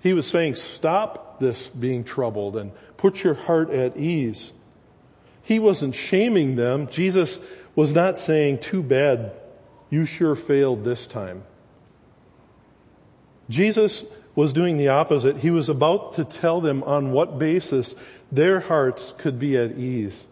[0.00, 4.52] He was saying, stop this being troubled and put your heart at ease.
[5.42, 6.88] He wasn't shaming them.
[6.88, 7.38] Jesus
[7.74, 9.32] was not saying, too bad,
[9.90, 11.44] you sure failed this time.
[13.48, 15.38] Jesus was doing the opposite.
[15.38, 17.94] He was about to tell them on what basis
[18.30, 20.26] their hearts could be at ease.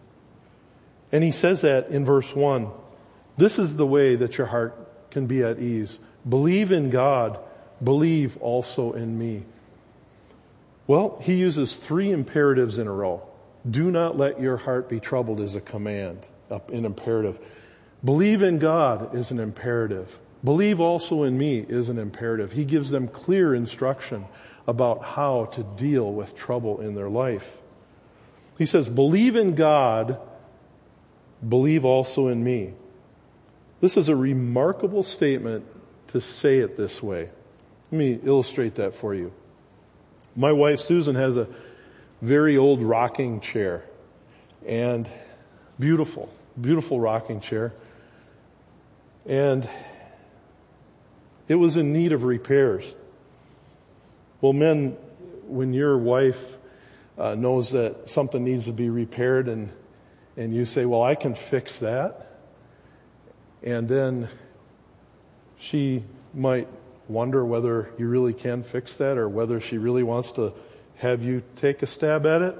[1.11, 2.69] And he says that in verse 1.
[3.37, 5.99] This is the way that your heart can be at ease.
[6.27, 7.39] Believe in God.
[7.83, 9.43] Believe also in me.
[10.87, 13.27] Well, he uses three imperatives in a row.
[13.69, 17.39] Do not let your heart be troubled is a command, an imperative.
[18.03, 20.19] Believe in God is an imperative.
[20.43, 22.51] Believe also in me is an imperative.
[22.51, 24.25] He gives them clear instruction
[24.67, 27.57] about how to deal with trouble in their life.
[28.57, 30.19] He says, believe in God,
[31.47, 32.73] believe also in me.
[33.81, 35.65] This is a remarkable statement
[36.09, 37.29] to say it this way.
[37.91, 39.33] Let me illustrate that for you.
[40.35, 41.47] My wife Susan has a
[42.21, 43.85] very old rocking chair
[44.67, 45.07] and
[45.79, 47.73] beautiful, beautiful rocking chair.
[49.25, 49.67] And
[51.47, 52.93] it was in need of repairs.
[54.41, 54.97] Well, men,
[55.47, 56.57] when your wife
[57.17, 59.71] uh, knows that something needs to be repaired and,
[60.35, 62.27] and you say, well, I can fix that.
[63.63, 64.29] And then
[65.57, 66.67] she might
[67.07, 70.53] wonder whether you really can fix that or whether she really wants to
[70.97, 72.55] have you take a stab at it.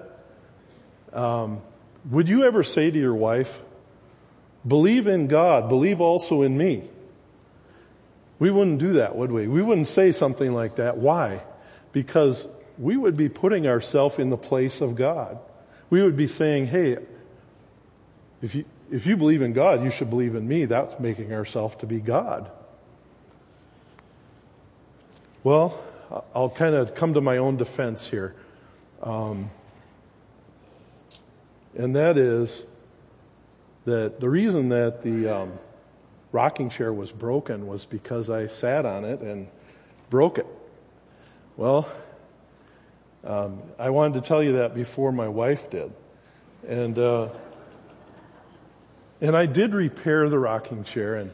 [1.13, 1.61] Um,
[2.09, 3.63] would you ever say to your wife,
[4.67, 6.89] believe in God, believe also in me?
[8.37, 9.47] We wouldn't do that, would we?
[9.47, 10.97] We wouldn't say something like that.
[10.97, 11.41] Why?
[11.93, 15.39] Because we would be putting ourselves in the place of God.
[15.89, 16.97] We would be saying, hey,
[18.41, 20.65] if you, if you believe in God, you should believe in me.
[20.65, 22.51] That's making ourselves to be God.
[25.45, 25.79] Well,
[26.33, 28.33] I'll kind of come to my own defense here.
[29.03, 29.51] Um,
[31.77, 32.65] and that is
[33.85, 35.53] that the reason that the um,
[36.31, 39.47] rocking chair was broken was because I sat on it and
[40.09, 40.47] broke it.
[41.57, 41.87] Well,
[43.23, 45.93] um, I wanted to tell you that before my wife did.
[46.67, 47.29] And, uh,
[49.21, 51.31] and I did repair the rocking chair and,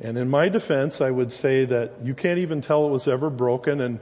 [0.00, 3.30] and in my defense, I would say that you can't even tell it was ever
[3.30, 4.00] broken and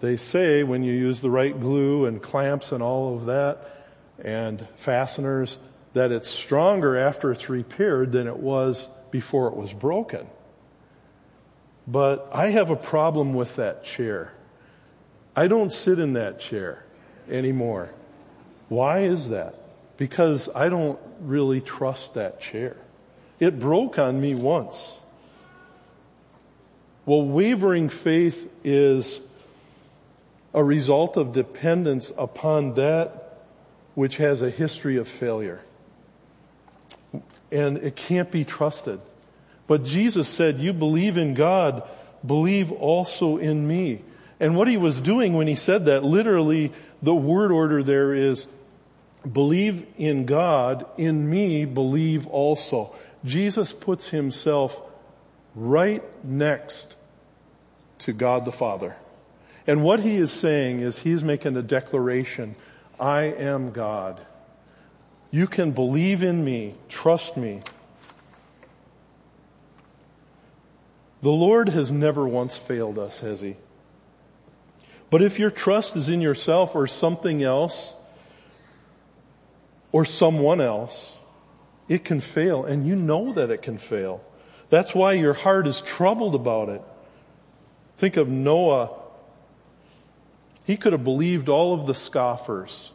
[0.00, 3.86] they say when you use the right glue and clamps and all of that
[4.22, 5.58] and fasteners
[5.94, 10.26] that it's stronger after it's repaired than it was before it was broken.
[11.86, 14.32] But I have a problem with that chair.
[15.34, 16.84] I don't sit in that chair
[17.30, 17.90] anymore.
[18.68, 19.54] Why is that?
[19.96, 22.76] Because I don't really trust that chair.
[23.40, 24.98] It broke on me once.
[27.06, 29.20] Well, wavering faith is
[30.52, 33.38] a result of dependence upon that
[33.94, 35.60] which has a history of failure
[37.50, 39.00] and it can't be trusted.
[39.66, 41.82] But Jesus said, you believe in God,
[42.24, 44.02] believe also in me.
[44.40, 46.72] And what he was doing when he said that, literally,
[47.02, 48.46] the word order there is,
[49.30, 52.94] believe in God, in me, believe also.
[53.24, 54.80] Jesus puts himself
[55.54, 56.96] right next
[58.00, 58.96] to God the Father.
[59.66, 62.54] And what he is saying is he's making a declaration,
[62.98, 64.20] I am God.
[65.30, 67.60] You can believe in me, trust me.
[71.20, 73.56] The Lord has never once failed us, has He?
[75.10, 77.94] But if your trust is in yourself or something else,
[79.90, 81.16] or someone else,
[81.88, 84.22] it can fail, and you know that it can fail.
[84.70, 86.82] That's why your heart is troubled about it.
[87.96, 88.90] Think of Noah.
[90.64, 92.92] He could have believed all of the scoffers.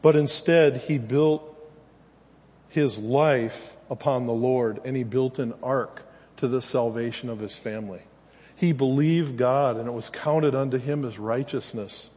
[0.00, 1.52] But instead, he built
[2.68, 6.02] his life upon the Lord and he built an ark
[6.36, 8.02] to the salvation of his family.
[8.54, 12.10] He believed God and it was counted unto him as righteousness.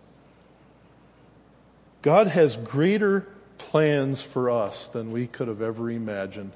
[2.01, 3.27] God has greater
[3.59, 6.53] plans for us than we could have ever imagined,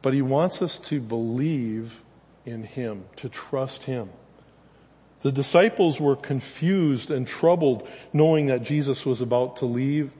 [0.00, 2.02] but he wants us to believe
[2.46, 4.08] in him, to trust him.
[5.20, 10.12] The disciples were confused and troubled knowing that Jesus was about to leave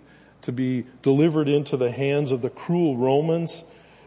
[0.42, 3.64] to be delivered into the hands of the cruel Romans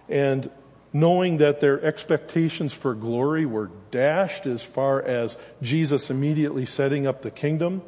[0.09, 0.49] and
[0.91, 7.23] knowing that their expectations for glory were dashed as far as Jesus immediately setting up
[7.23, 7.81] the kingdom.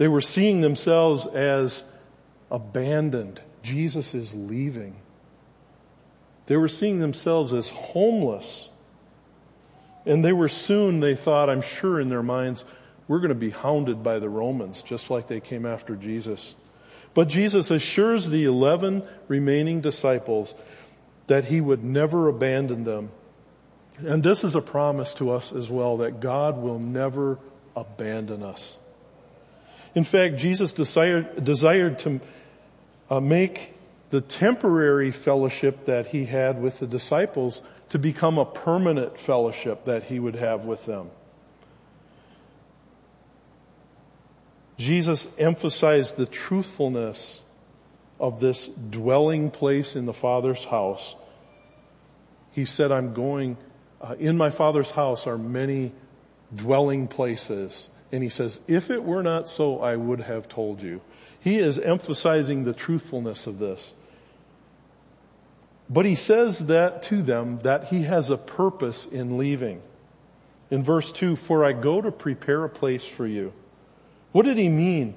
[0.00, 1.84] They were seeing themselves as
[2.50, 3.38] abandoned.
[3.62, 4.96] Jesus is leaving.
[6.46, 8.70] They were seeing themselves as homeless.
[10.06, 12.64] And they were soon, they thought, I'm sure in their minds,
[13.08, 16.54] we're going to be hounded by the Romans just like they came after Jesus.
[17.12, 20.54] But Jesus assures the 11 remaining disciples
[21.26, 23.10] that he would never abandon them.
[23.98, 27.38] And this is a promise to us as well that God will never
[27.76, 28.78] abandon us.
[29.94, 32.20] In fact, Jesus desired, desired to
[33.10, 33.74] uh, make
[34.10, 40.04] the temporary fellowship that he had with the disciples to become a permanent fellowship that
[40.04, 41.10] he would have with them.
[44.78, 47.42] Jesus emphasized the truthfulness
[48.20, 51.16] of this dwelling place in the Father's house,
[52.52, 53.56] he said, I'm going,
[54.00, 55.92] uh, in my Father's house are many
[56.54, 57.88] dwelling places.
[58.12, 61.00] And he says, if it were not so, I would have told you.
[61.40, 63.94] He is emphasizing the truthfulness of this.
[65.88, 69.82] But he says that to them that he has a purpose in leaving.
[70.70, 73.52] In verse 2, for I go to prepare a place for you.
[74.32, 75.14] What did he mean?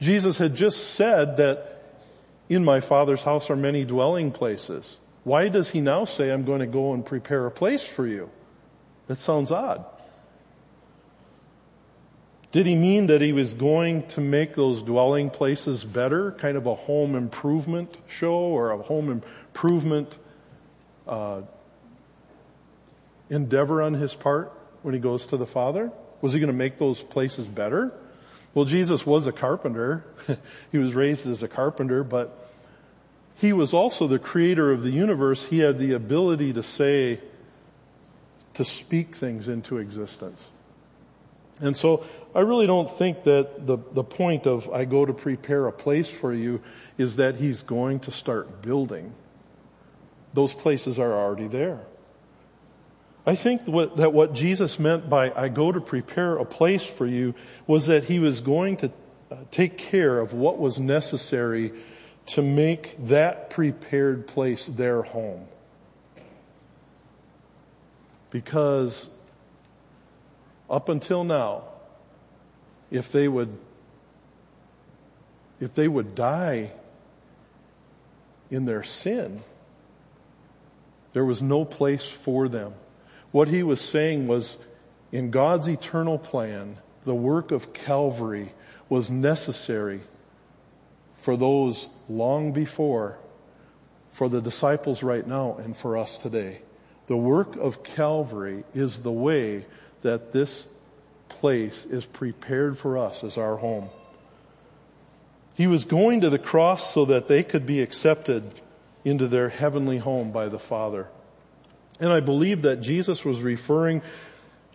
[0.00, 1.82] Jesus had just said that
[2.48, 4.96] in my Father's house are many dwelling places.
[5.24, 8.30] Why does he now say, I'm going to go and prepare a place for you?
[9.08, 9.84] That sounds odd.
[12.52, 16.66] Did he mean that he was going to make those dwelling places better, kind of
[16.66, 20.18] a home improvement show or a home improvement
[21.06, 21.42] uh,
[23.28, 25.92] endeavor on his part when he goes to the Father?
[26.20, 27.92] Was he going to make those places better?
[28.52, 30.04] Well, Jesus was a carpenter.
[30.72, 32.48] he was raised as a carpenter, but
[33.36, 35.46] he was also the creator of the universe.
[35.46, 37.20] He had the ability to say,
[38.54, 40.50] to speak things into existence.
[41.60, 42.04] And so
[42.34, 46.08] I really don't think that the, the point of I go to prepare a place
[46.08, 46.60] for you
[46.96, 49.14] is that he's going to start building.
[50.32, 51.80] Those places are already there.
[53.26, 57.06] I think what, that what Jesus meant by I go to prepare a place for
[57.06, 57.34] you
[57.66, 58.92] was that he was going to
[59.30, 61.72] uh, take care of what was necessary
[62.26, 65.46] to make that prepared place their home.
[68.30, 69.10] Because
[70.68, 71.64] up until now,
[72.90, 73.56] if they would,
[75.60, 76.72] if they would die
[78.50, 79.42] in their sin,
[81.12, 82.74] there was no place for them.
[83.32, 84.56] What he was saying was,
[85.12, 88.52] in God's eternal plan, the work of Calvary
[88.88, 90.00] was necessary
[91.16, 93.18] for those long before,
[94.10, 96.60] for the disciples right now, and for us today.
[97.06, 99.66] The work of Calvary is the way
[100.02, 100.66] that this
[101.30, 103.88] place is prepared for us as our home.
[105.54, 108.44] He was going to the cross so that they could be accepted
[109.04, 111.08] into their heavenly home by the Father.
[111.98, 114.02] And I believe that Jesus was referring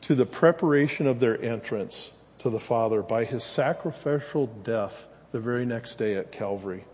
[0.01, 5.65] to the preparation of their entrance to the Father by his sacrificial death the very
[5.65, 6.85] next day at Calvary.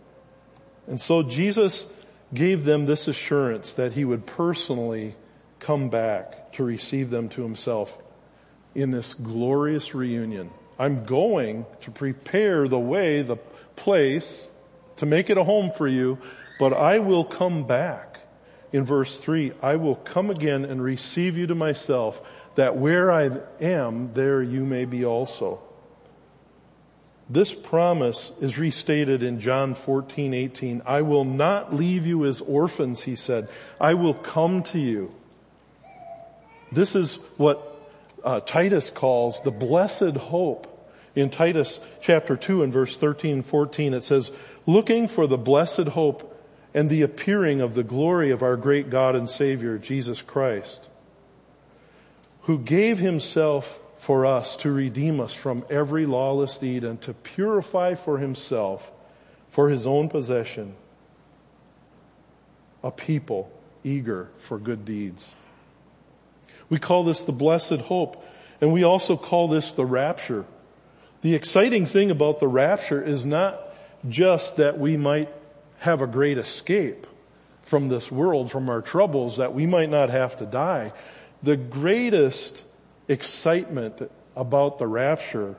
[0.86, 1.94] And so Jesus
[2.32, 5.14] gave them this assurance that he would personally
[5.58, 7.98] come back to receive them to himself
[8.74, 10.50] in this glorious reunion.
[10.78, 13.36] I'm going to prepare the way, the
[13.76, 14.48] place,
[14.96, 16.18] to make it a home for you,
[16.58, 18.12] but I will come back
[18.72, 22.22] in verse 3, I will come again and receive you to myself,
[22.54, 25.60] that where I am, there you may be also.
[27.28, 30.82] This promise is restated in John 14, 18.
[30.84, 33.48] I will not leave you as orphans, he said.
[33.80, 35.14] I will come to you.
[36.72, 37.71] This is what
[38.24, 40.68] uh, Titus calls the blessed hope.
[41.14, 44.30] In Titus chapter 2 and verse 13 and 14, it says,
[44.66, 46.28] looking for the blessed hope
[46.74, 50.88] and the appearing of the glory of our great God and Savior, Jesus Christ,
[52.42, 57.94] who gave himself for us to redeem us from every lawless deed and to purify
[57.94, 58.90] for himself,
[59.50, 60.74] for his own possession,
[62.82, 63.52] a people
[63.84, 65.34] eager for good deeds.
[66.72, 68.24] We call this the blessed hope,
[68.58, 70.46] and we also call this the rapture.
[71.20, 73.60] The exciting thing about the rapture is not
[74.08, 75.28] just that we might
[75.80, 77.06] have a great escape
[77.60, 80.94] from this world, from our troubles, that we might not have to die.
[81.42, 82.64] The greatest
[83.06, 85.56] excitement about the rapture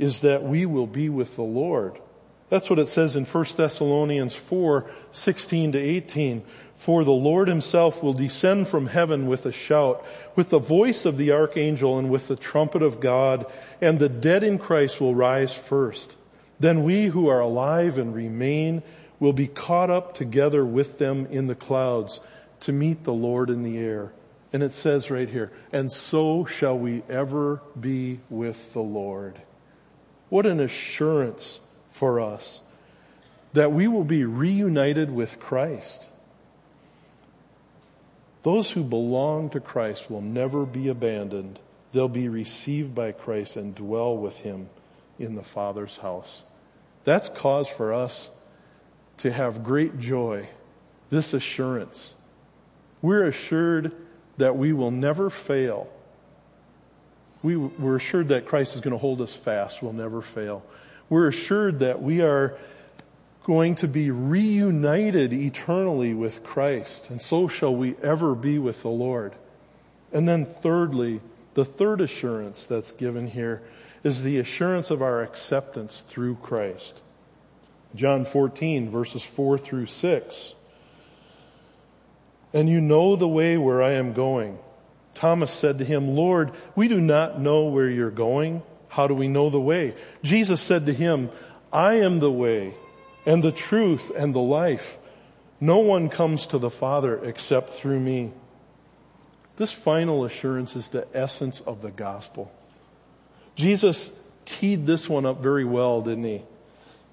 [0.00, 1.96] is that we will be with the Lord.
[2.48, 6.42] That's what it says in 1 Thessalonians 4, 16 to 18.
[6.80, 10.02] For the Lord himself will descend from heaven with a shout,
[10.34, 13.44] with the voice of the archangel and with the trumpet of God,
[13.82, 16.16] and the dead in Christ will rise first.
[16.58, 18.82] Then we who are alive and remain
[19.18, 22.20] will be caught up together with them in the clouds
[22.60, 24.10] to meet the Lord in the air.
[24.50, 29.38] And it says right here, and so shall we ever be with the Lord.
[30.30, 31.60] What an assurance
[31.90, 32.62] for us
[33.52, 36.08] that we will be reunited with Christ.
[38.42, 41.58] Those who belong to Christ will never be abandoned.
[41.92, 44.70] They'll be received by Christ and dwell with Him
[45.18, 46.42] in the Father's house.
[47.04, 48.30] That's cause for us
[49.18, 50.48] to have great joy,
[51.10, 52.14] this assurance.
[53.02, 53.92] We're assured
[54.38, 55.88] that we will never fail.
[57.42, 60.62] We, we're assured that Christ is going to hold us fast, we'll never fail.
[61.08, 62.56] We're assured that we are
[63.42, 68.88] going to be reunited eternally with Christ, and so shall we ever be with the
[68.88, 69.34] Lord.
[70.12, 71.20] And then, thirdly,
[71.54, 73.62] the third assurance that's given here
[74.04, 77.00] is the assurance of our acceptance through Christ.
[77.94, 80.54] John 14, verses 4 through 6.
[82.52, 84.58] And you know the way where I am going.
[85.14, 88.62] Thomas said to him, Lord, we do not know where you're going.
[88.88, 89.94] How do we know the way?
[90.22, 91.30] Jesus said to him,
[91.72, 92.74] I am the way
[93.30, 94.98] and the truth and the life.
[95.60, 98.32] No one comes to the Father except through me.
[99.56, 102.50] This final assurance is the essence of the gospel.
[103.54, 104.10] Jesus
[104.46, 106.42] teed this one up very well, didn't he?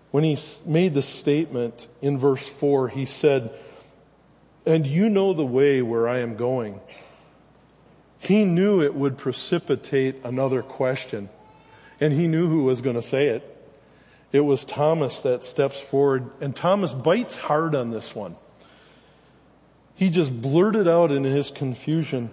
[0.09, 3.53] When he made the statement in verse 4, he said,
[4.65, 6.81] And you know the way where I am going.
[8.17, 11.29] He knew it would precipitate another question,
[11.99, 13.56] and he knew who was going to say it.
[14.31, 18.35] It was Thomas that steps forward, and Thomas bites hard on this one.
[19.95, 22.29] He just blurted out in his confusion,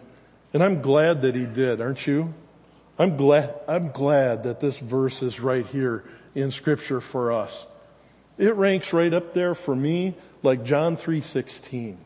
[0.52, 2.34] and I'm glad that he did, aren't you?
[2.98, 7.66] I'm glad, I'm glad that this verse is right here in scripture for us.
[8.38, 11.98] It ranks right up there for me like John 3:16.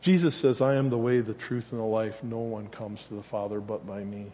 [0.00, 2.24] Jesus says, "I am the way, the truth and the life.
[2.24, 4.32] No one comes to the Father but by me."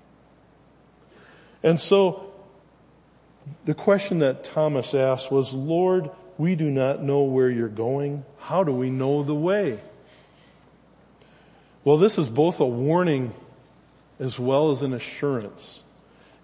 [1.63, 2.31] And so
[3.65, 8.25] the question that Thomas asked was, Lord, we do not know where you're going.
[8.39, 9.81] How do we know the way?
[11.85, 13.33] Well, this is both a warning
[14.19, 15.83] as well as an assurance.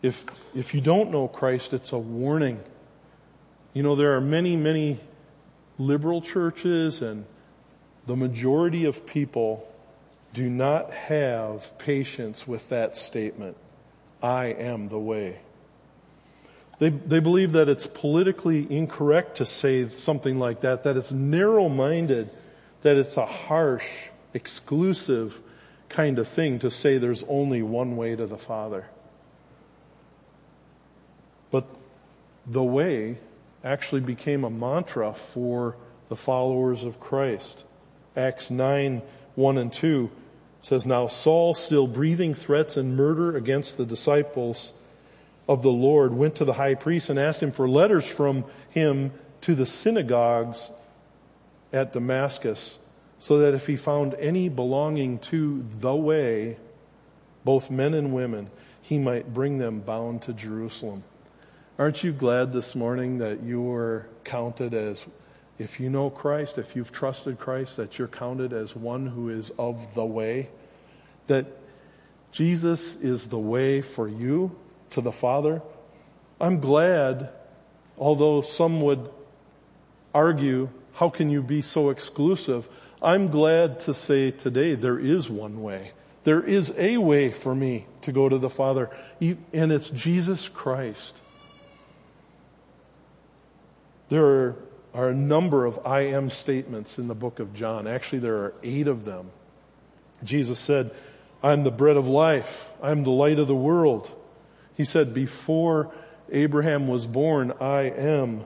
[0.02, 0.24] If,
[0.54, 2.60] if you don't know Christ, it's a warning.
[3.72, 4.98] You know, there are many, many
[5.78, 7.24] liberal churches, and
[8.06, 9.68] the majority of people
[10.34, 13.56] do not have patience with that statement
[14.22, 15.38] I am the way.
[16.78, 21.68] They, they believe that it's politically incorrect to say something like that, that it's narrow
[21.68, 22.30] minded,
[22.82, 25.40] that it's a harsh, exclusive
[25.88, 28.86] kind of thing to say there's only one way to the Father.
[31.50, 31.66] But
[32.46, 33.18] the way
[33.62, 35.76] actually became a mantra for
[36.08, 37.64] the followers of Christ.
[38.16, 39.02] Acts 9,
[39.34, 40.10] 1 and 2
[40.60, 44.72] says, Now Saul, still breathing threats and murder against the disciples,
[45.52, 49.12] of the Lord went to the high priest and asked him for letters from him
[49.42, 50.70] to the synagogues
[51.74, 52.78] at Damascus,
[53.18, 56.56] so that if he found any belonging to the way,
[57.44, 58.48] both men and women,
[58.80, 61.04] he might bring them bound to Jerusalem.
[61.78, 65.04] Aren't you glad this morning that you were counted as,
[65.58, 69.50] if you know Christ, if you've trusted Christ, that you're counted as one who is
[69.58, 70.48] of the way?
[71.26, 71.44] That
[72.30, 74.56] Jesus is the way for you
[74.92, 75.62] to the Father.
[76.40, 77.30] I'm glad,
[77.98, 79.10] although some would
[80.14, 82.68] argue, how can you be so exclusive?
[83.02, 85.92] I'm glad to say today there is one way.
[86.24, 88.90] There is a way for me to go to the Father,
[89.20, 91.16] and it's Jesus Christ.
[94.08, 94.56] There
[94.94, 97.86] are, a number of I am statements in the book of John.
[97.86, 99.30] Actually, there are eight of them.
[100.22, 100.90] Jesus said,
[101.42, 102.72] I'm the bread of life.
[102.82, 104.14] I'm the light of the world.
[104.76, 105.92] He said, Before
[106.30, 108.42] Abraham was born, I am.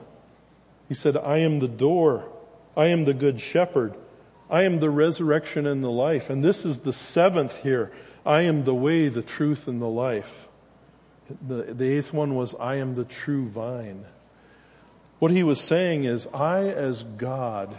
[0.87, 2.29] He said, I am the door.
[2.75, 3.95] I am the good shepherd.
[4.49, 6.29] I am the resurrection and the life.
[6.29, 7.91] And this is the seventh here.
[8.25, 10.47] I am the way, the truth, and the life.
[11.45, 14.05] The, the eighth one was, I am the true vine.
[15.19, 17.77] What he was saying is, I, as God,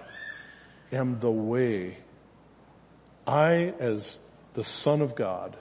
[0.93, 1.99] am the way.
[3.27, 4.19] I, as
[4.55, 5.57] the Son of God,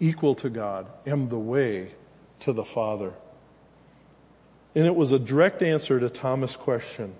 [0.00, 1.92] equal to God, am the way
[2.40, 3.12] to the Father.
[4.74, 7.14] And it was a direct answer to Thomas' question.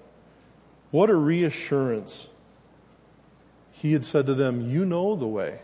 [0.90, 2.28] What a reassurance.
[3.72, 5.60] He had said to them, You know the way.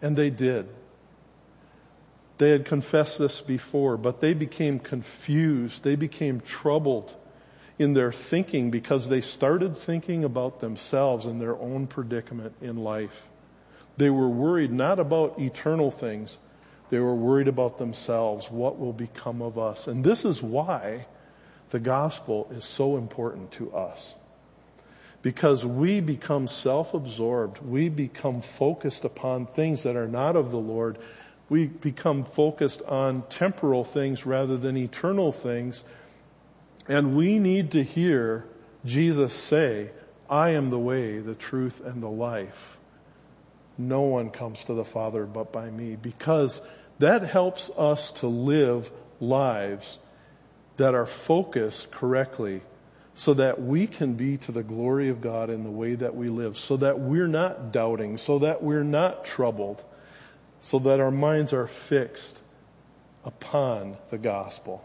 [0.00, 0.68] And they did.
[2.38, 5.82] They had confessed this before, but they became confused.
[5.82, 7.14] They became troubled
[7.78, 13.28] in their thinking because they started thinking about themselves and their own predicament in life.
[14.00, 16.38] They were worried not about eternal things,
[16.88, 18.50] they were worried about themselves.
[18.50, 19.86] What will become of us?
[19.86, 21.04] And this is why
[21.68, 24.14] the gospel is so important to us.
[25.20, 27.58] Because we become self absorbed.
[27.58, 30.96] We become focused upon things that are not of the Lord.
[31.50, 35.84] We become focused on temporal things rather than eternal things.
[36.88, 38.46] And we need to hear
[38.82, 39.90] Jesus say,
[40.30, 42.79] I am the way, the truth, and the life.
[43.88, 45.96] No one comes to the Father but by me.
[45.96, 46.60] Because
[46.98, 49.98] that helps us to live lives
[50.76, 52.62] that are focused correctly
[53.14, 56.28] so that we can be to the glory of God in the way that we
[56.28, 59.82] live, so that we're not doubting, so that we're not troubled,
[60.60, 62.40] so that our minds are fixed
[63.24, 64.84] upon the gospel.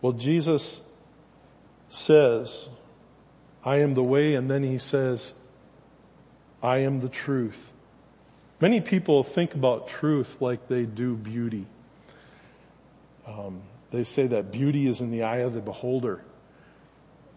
[0.00, 0.80] Well, Jesus
[1.88, 2.68] says,
[3.64, 5.34] I am the way, and then he says,
[6.62, 7.72] I am the truth.
[8.60, 11.66] Many people think about truth like they do beauty.
[13.26, 16.22] Um, they say that beauty is in the eye of the beholder.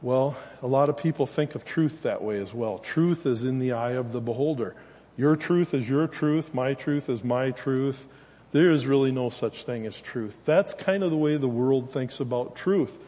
[0.01, 2.77] Well, a lot of people think of truth that way as well.
[2.77, 4.75] Truth is in the eye of the beholder.
[5.17, 6.53] Your truth is your truth.
[6.53, 8.07] My truth is my truth.
[8.51, 10.45] There is really no such thing as truth.
[10.45, 12.99] That's kind of the way the world thinks about truth.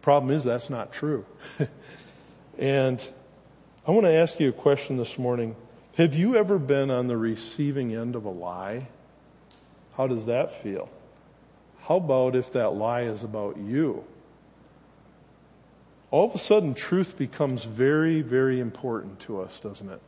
[0.00, 1.26] Problem is, that's not true.
[2.58, 3.06] and
[3.90, 5.56] I want to ask you a question this morning.
[5.96, 8.86] Have you ever been on the receiving end of a lie?
[9.96, 10.88] How does that feel?
[11.80, 14.04] How about if that lie is about you?
[16.12, 20.00] All of a sudden, truth becomes very, very important to us, doesn't it?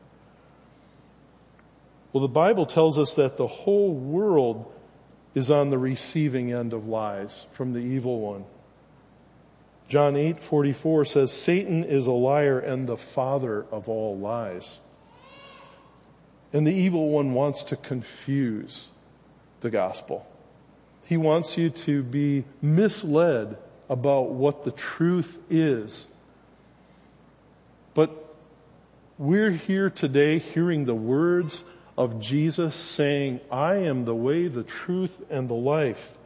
[2.12, 4.72] Well, the Bible tells us that the whole world
[5.34, 8.44] is on the receiving end of lies from the evil one.
[9.92, 14.78] John 8:44 says Satan is a liar and the father of all lies.
[16.50, 18.88] And the evil one wants to confuse
[19.60, 20.26] the gospel.
[21.04, 23.58] He wants you to be misled
[23.90, 26.06] about what the truth is.
[27.92, 28.34] But
[29.18, 31.64] we're here today hearing the words
[31.98, 36.16] of Jesus saying, I am the way, the truth, and the life.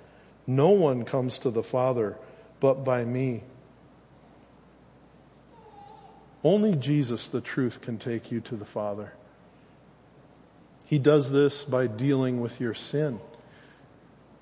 [0.46, 2.16] No one comes to the Father
[2.60, 3.42] but by me.
[6.46, 9.12] Only Jesus, the truth, can take you to the Father.
[10.84, 13.18] He does this by dealing with your sin.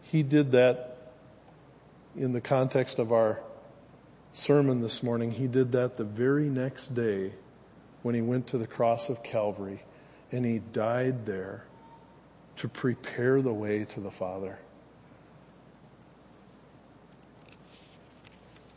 [0.03, 1.15] He did that
[2.15, 3.41] in the context of our
[4.35, 5.31] sermon this morning.
[5.31, 7.33] He did that the very next day
[8.03, 9.83] when he went to the cross of Calvary
[10.31, 11.65] and he died there
[12.57, 14.59] to prepare the way to the Father.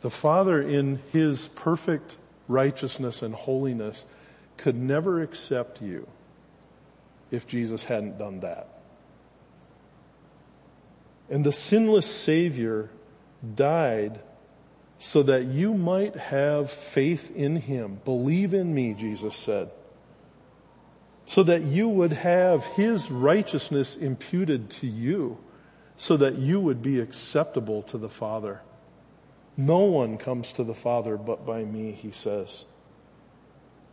[0.00, 2.16] The Father, in his perfect
[2.48, 4.06] righteousness and holiness,
[4.56, 6.08] could never accept you
[7.30, 8.68] if Jesus hadn't done that.
[11.30, 12.90] And the sinless Savior
[13.54, 14.20] died
[14.98, 18.00] so that you might have faith in Him.
[18.04, 19.70] Believe in me, Jesus said.
[21.26, 25.38] So that you would have His righteousness imputed to you,
[25.96, 28.62] so that you would be acceptable to the Father.
[29.58, 32.64] No one comes to the Father but by me, He says.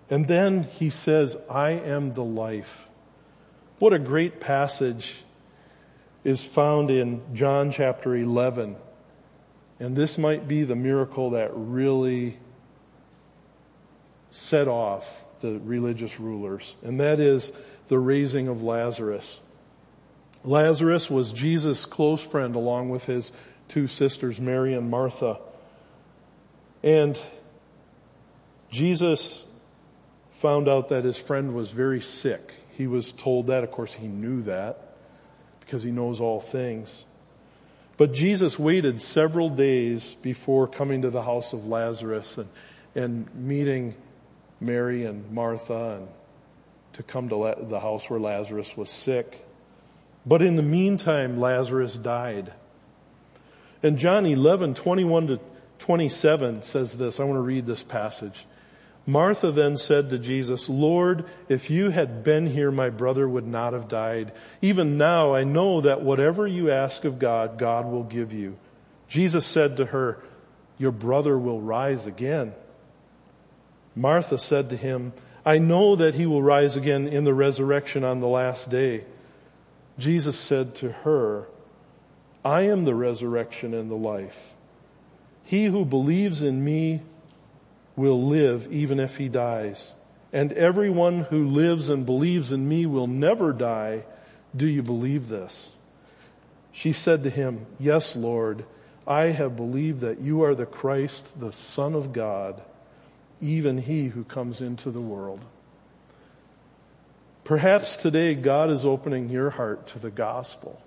[0.10, 2.88] And then He says, I am the life.
[3.80, 5.24] What a great passage
[6.24, 8.76] is found in John chapter 11.
[9.80, 12.38] And this might be the miracle that really
[14.32, 17.52] set off the religious rulers, and that is
[17.88, 19.42] the raising of Lazarus.
[20.44, 23.32] Lazarus was Jesus' close friend along with his
[23.68, 25.40] two sisters, Mary and Martha.
[26.86, 27.20] And
[28.70, 29.44] Jesus
[30.34, 32.54] found out that his friend was very sick.
[32.78, 33.64] He was told that.
[33.64, 34.96] Of course, he knew that
[35.62, 37.04] because he knows all things.
[37.98, 42.50] But Jesus waited several days before coming to the house of Lazarus and,
[42.94, 43.96] and meeting
[44.60, 46.08] Mary and Martha and
[46.94, 49.44] to come to the house where Lazarus was sick.
[50.26, 52.54] But in the meantime, Lazarus died.
[53.82, 55.40] And John 11, 21 to
[55.80, 57.20] 27 says this.
[57.20, 58.46] I want to read this passage.
[59.08, 63.74] Martha then said to Jesus, Lord, if you had been here, my brother would not
[63.74, 64.32] have died.
[64.62, 68.58] Even now I know that whatever you ask of God, God will give you.
[69.08, 70.24] Jesus said to her,
[70.80, 72.54] Your brother will rise again.
[73.96, 75.14] Martha said to him,
[75.46, 79.06] I know that he will rise again in the resurrection on the last day.
[80.00, 81.46] Jesus said to her,
[82.44, 84.55] I am the resurrection and the life.
[85.46, 87.02] He who believes in me
[87.96, 89.94] will live even if he dies.
[90.34, 94.06] And everyone who lives and believes in me will never die.
[94.56, 95.72] Do you believe this?
[96.72, 98.66] She said to him, Yes, Lord.
[99.08, 102.60] I have believed that you are the Christ, the Son of God,
[103.40, 105.42] even he who comes into the world.
[107.44, 110.82] Perhaps today God is opening your heart to the gospel.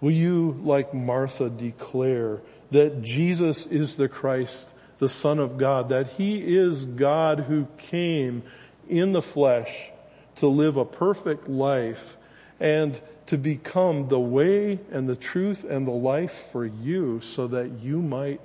[0.00, 2.40] Will you, like Martha, declare
[2.72, 8.42] that Jesus is the Christ, the Son of God, that He is God who came
[8.88, 9.90] in the flesh
[10.36, 12.16] to live a perfect life
[12.58, 17.70] and to become the way and the truth and the life for you so that
[17.70, 18.40] you might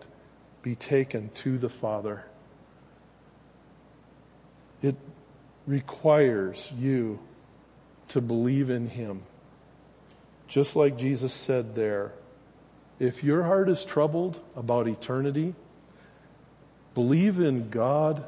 [0.61, 2.25] be taken to the Father.
[4.81, 4.95] It
[5.65, 7.19] requires you
[8.09, 9.23] to believe in Him.
[10.47, 12.11] Just like Jesus said there,
[12.99, 15.53] if your heart is troubled about eternity,
[16.93, 18.25] believe in God,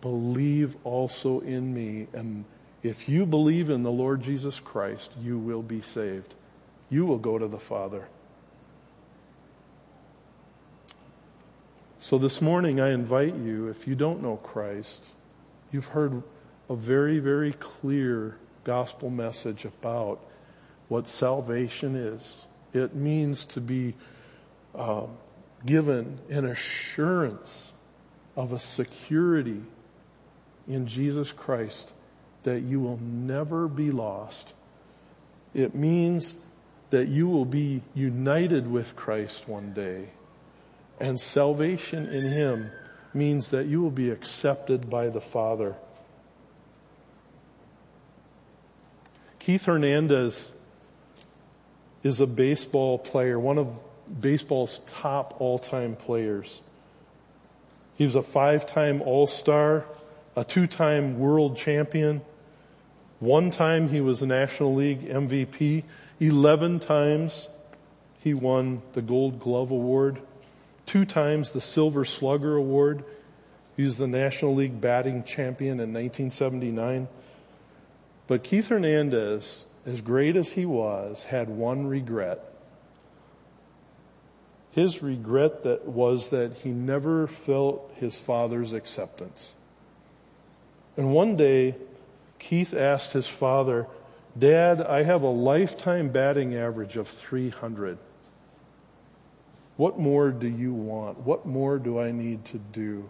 [0.00, 2.06] believe also in me.
[2.12, 2.44] And
[2.82, 6.34] if you believe in the Lord Jesus Christ, you will be saved.
[6.88, 8.08] You will go to the Father.
[11.98, 15.12] So this morning, I invite you, if you don't know Christ,
[15.70, 16.22] you've heard
[16.70, 20.24] a very, very clear gospel message about
[20.88, 22.46] what salvation is.
[22.72, 23.94] It means to be
[24.74, 25.06] uh,
[25.66, 27.72] given an assurance
[28.36, 29.62] of a security
[30.68, 31.92] in Jesus Christ
[32.44, 34.54] that you will never be lost.
[35.52, 36.36] It means
[36.90, 40.10] that you will be united with Christ one day.
[40.98, 42.70] And salvation in Him
[43.12, 45.74] means that you will be accepted by the Father.
[49.38, 50.52] Keith Hernandez
[52.02, 53.78] is a baseball player, one of
[54.20, 56.60] baseball's top all-time players.
[57.96, 59.84] He was a five-time All-Star,
[60.34, 62.22] a two-time world champion.
[63.18, 65.84] One time he was a National League MVP.
[66.18, 67.48] Eleven times
[68.22, 70.20] he won the Gold Glove Award.
[70.86, 73.04] Two times the Silver Slugger Award.
[73.76, 77.08] He was the National League batting champion in 1979.
[78.26, 82.44] But Keith Hernandez, as great as he was, had one regret.
[84.72, 89.54] His regret that was that he never felt his father's acceptance.
[90.96, 91.76] And one day,
[92.38, 93.86] Keith asked his father,
[94.38, 97.98] Dad, I have a lifetime batting average of 300.
[99.76, 101.20] What more do you want?
[101.20, 103.08] What more do I need to do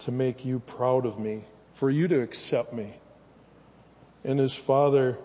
[0.00, 2.94] to make you proud of me, for you to accept me?
[4.24, 5.16] And his father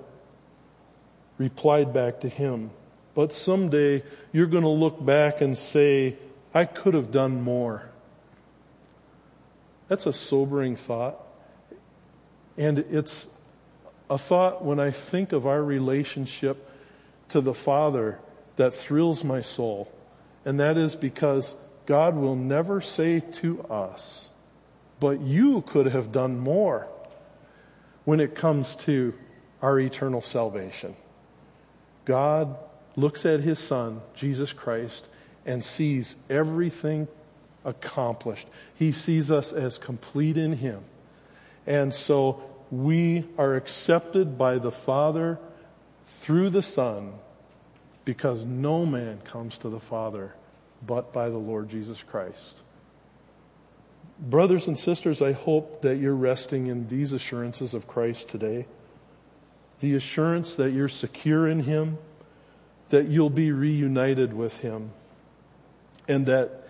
[1.41, 2.69] replied back to him,
[3.15, 6.15] but someday you're going to look back and say,
[6.53, 7.89] I could have done more.
[9.87, 11.17] That's a sobering thought.
[12.57, 13.25] And it's
[14.07, 16.69] a thought when I think of our relationship
[17.29, 18.19] to the Father
[18.57, 19.91] that thrills my soul.
[20.45, 21.55] And that is because
[21.87, 24.29] God will never say to us,
[24.99, 26.87] but you could have done more
[28.05, 29.15] when it comes to
[29.59, 30.93] our eternal salvation.
[32.05, 32.57] God
[32.95, 35.07] looks at his son, Jesus Christ,
[35.45, 37.07] and sees everything
[37.63, 38.47] accomplished.
[38.75, 40.83] He sees us as complete in him.
[41.65, 45.39] And so we are accepted by the Father
[46.07, 47.13] through the Son
[48.05, 50.33] because no man comes to the Father
[50.85, 52.63] but by the Lord Jesus Christ.
[54.19, 58.65] Brothers and sisters, I hope that you're resting in these assurances of Christ today.
[59.81, 61.97] The assurance that you're secure in Him,
[62.89, 64.91] that you'll be reunited with Him,
[66.07, 66.67] and that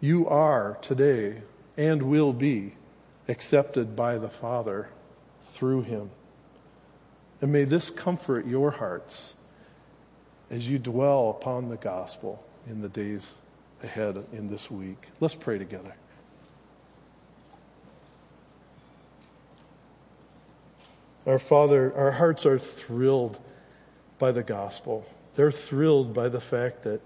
[0.00, 1.42] you are today
[1.76, 2.74] and will be
[3.28, 4.88] accepted by the Father
[5.44, 6.10] through Him.
[7.40, 9.34] And may this comfort your hearts
[10.50, 13.34] as you dwell upon the gospel in the days
[13.82, 15.08] ahead in this week.
[15.20, 15.94] Let's pray together.
[21.26, 23.40] Our Father, our hearts are thrilled
[24.18, 25.06] by the gospel.
[25.36, 27.00] They're thrilled by the fact that,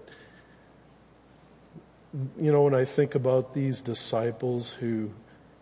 [2.37, 5.11] you know, when I think about these disciples who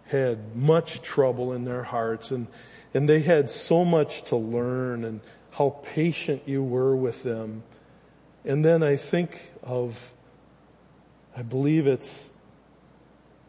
[0.08, 2.48] had much trouble in their hearts and,
[2.94, 7.64] and they had so much to learn and how patient you were with them.
[8.44, 10.14] And then I think of,
[11.36, 12.34] I believe it's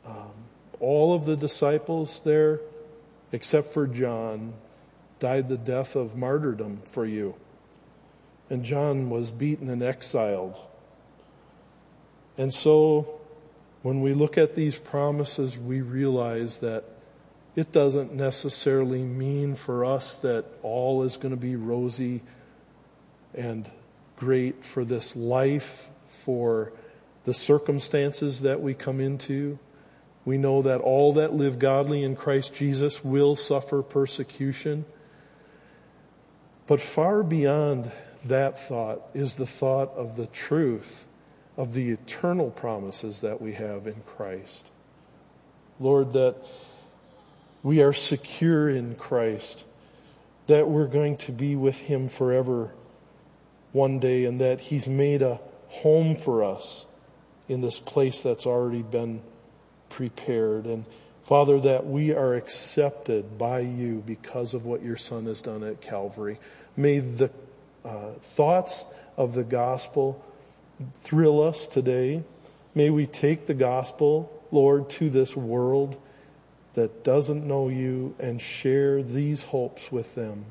[0.05, 0.33] um,
[0.81, 2.61] all of the disciples there,
[3.33, 4.55] except for John,
[5.21, 7.35] died the death of martyrdom for you.
[8.51, 10.61] And John was beaten and exiled.
[12.37, 13.21] And so
[13.83, 16.85] when we look at these promises, we realize that
[17.57, 22.23] it doesn't necessarily mean for us that all is going to be rosy
[23.35, 23.71] and
[24.16, 26.73] great for this life, for
[27.25, 29.59] the circumstances that we come into.
[30.25, 34.85] We know that all that live godly in Christ Jesus will suffer persecution.
[36.69, 37.91] But far beyond
[38.25, 41.07] that thought is the thought of the truth
[41.57, 44.69] of the eternal promises that we have in Christ.
[45.81, 46.37] Lord, that
[47.62, 49.64] we are secure in Christ,
[50.47, 52.71] that we're going to be with Him forever
[53.73, 56.85] one day, and that He's made a home for us
[57.49, 59.23] in this place that's already been
[59.89, 60.66] prepared.
[60.66, 60.85] And
[61.25, 65.81] Father, that we are accepted by you because of what your Son has done at
[65.81, 66.39] Calvary.
[66.79, 67.33] May the
[67.85, 68.85] uh, thoughts
[69.16, 70.24] of the gospel
[71.03, 72.22] thrill us today.
[72.72, 76.01] May we take the gospel, Lord, to this world
[76.74, 80.45] that doesn't know you and share these hopes with them.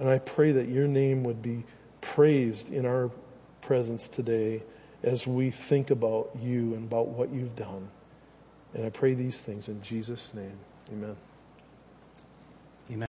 [0.00, 1.62] And I pray that your name would be
[2.00, 3.12] praised in our
[3.60, 4.64] presence today
[5.04, 7.90] as we think about you and about what you've done.
[8.74, 10.58] And I pray these things in Jesus' name.
[10.90, 11.14] Amen.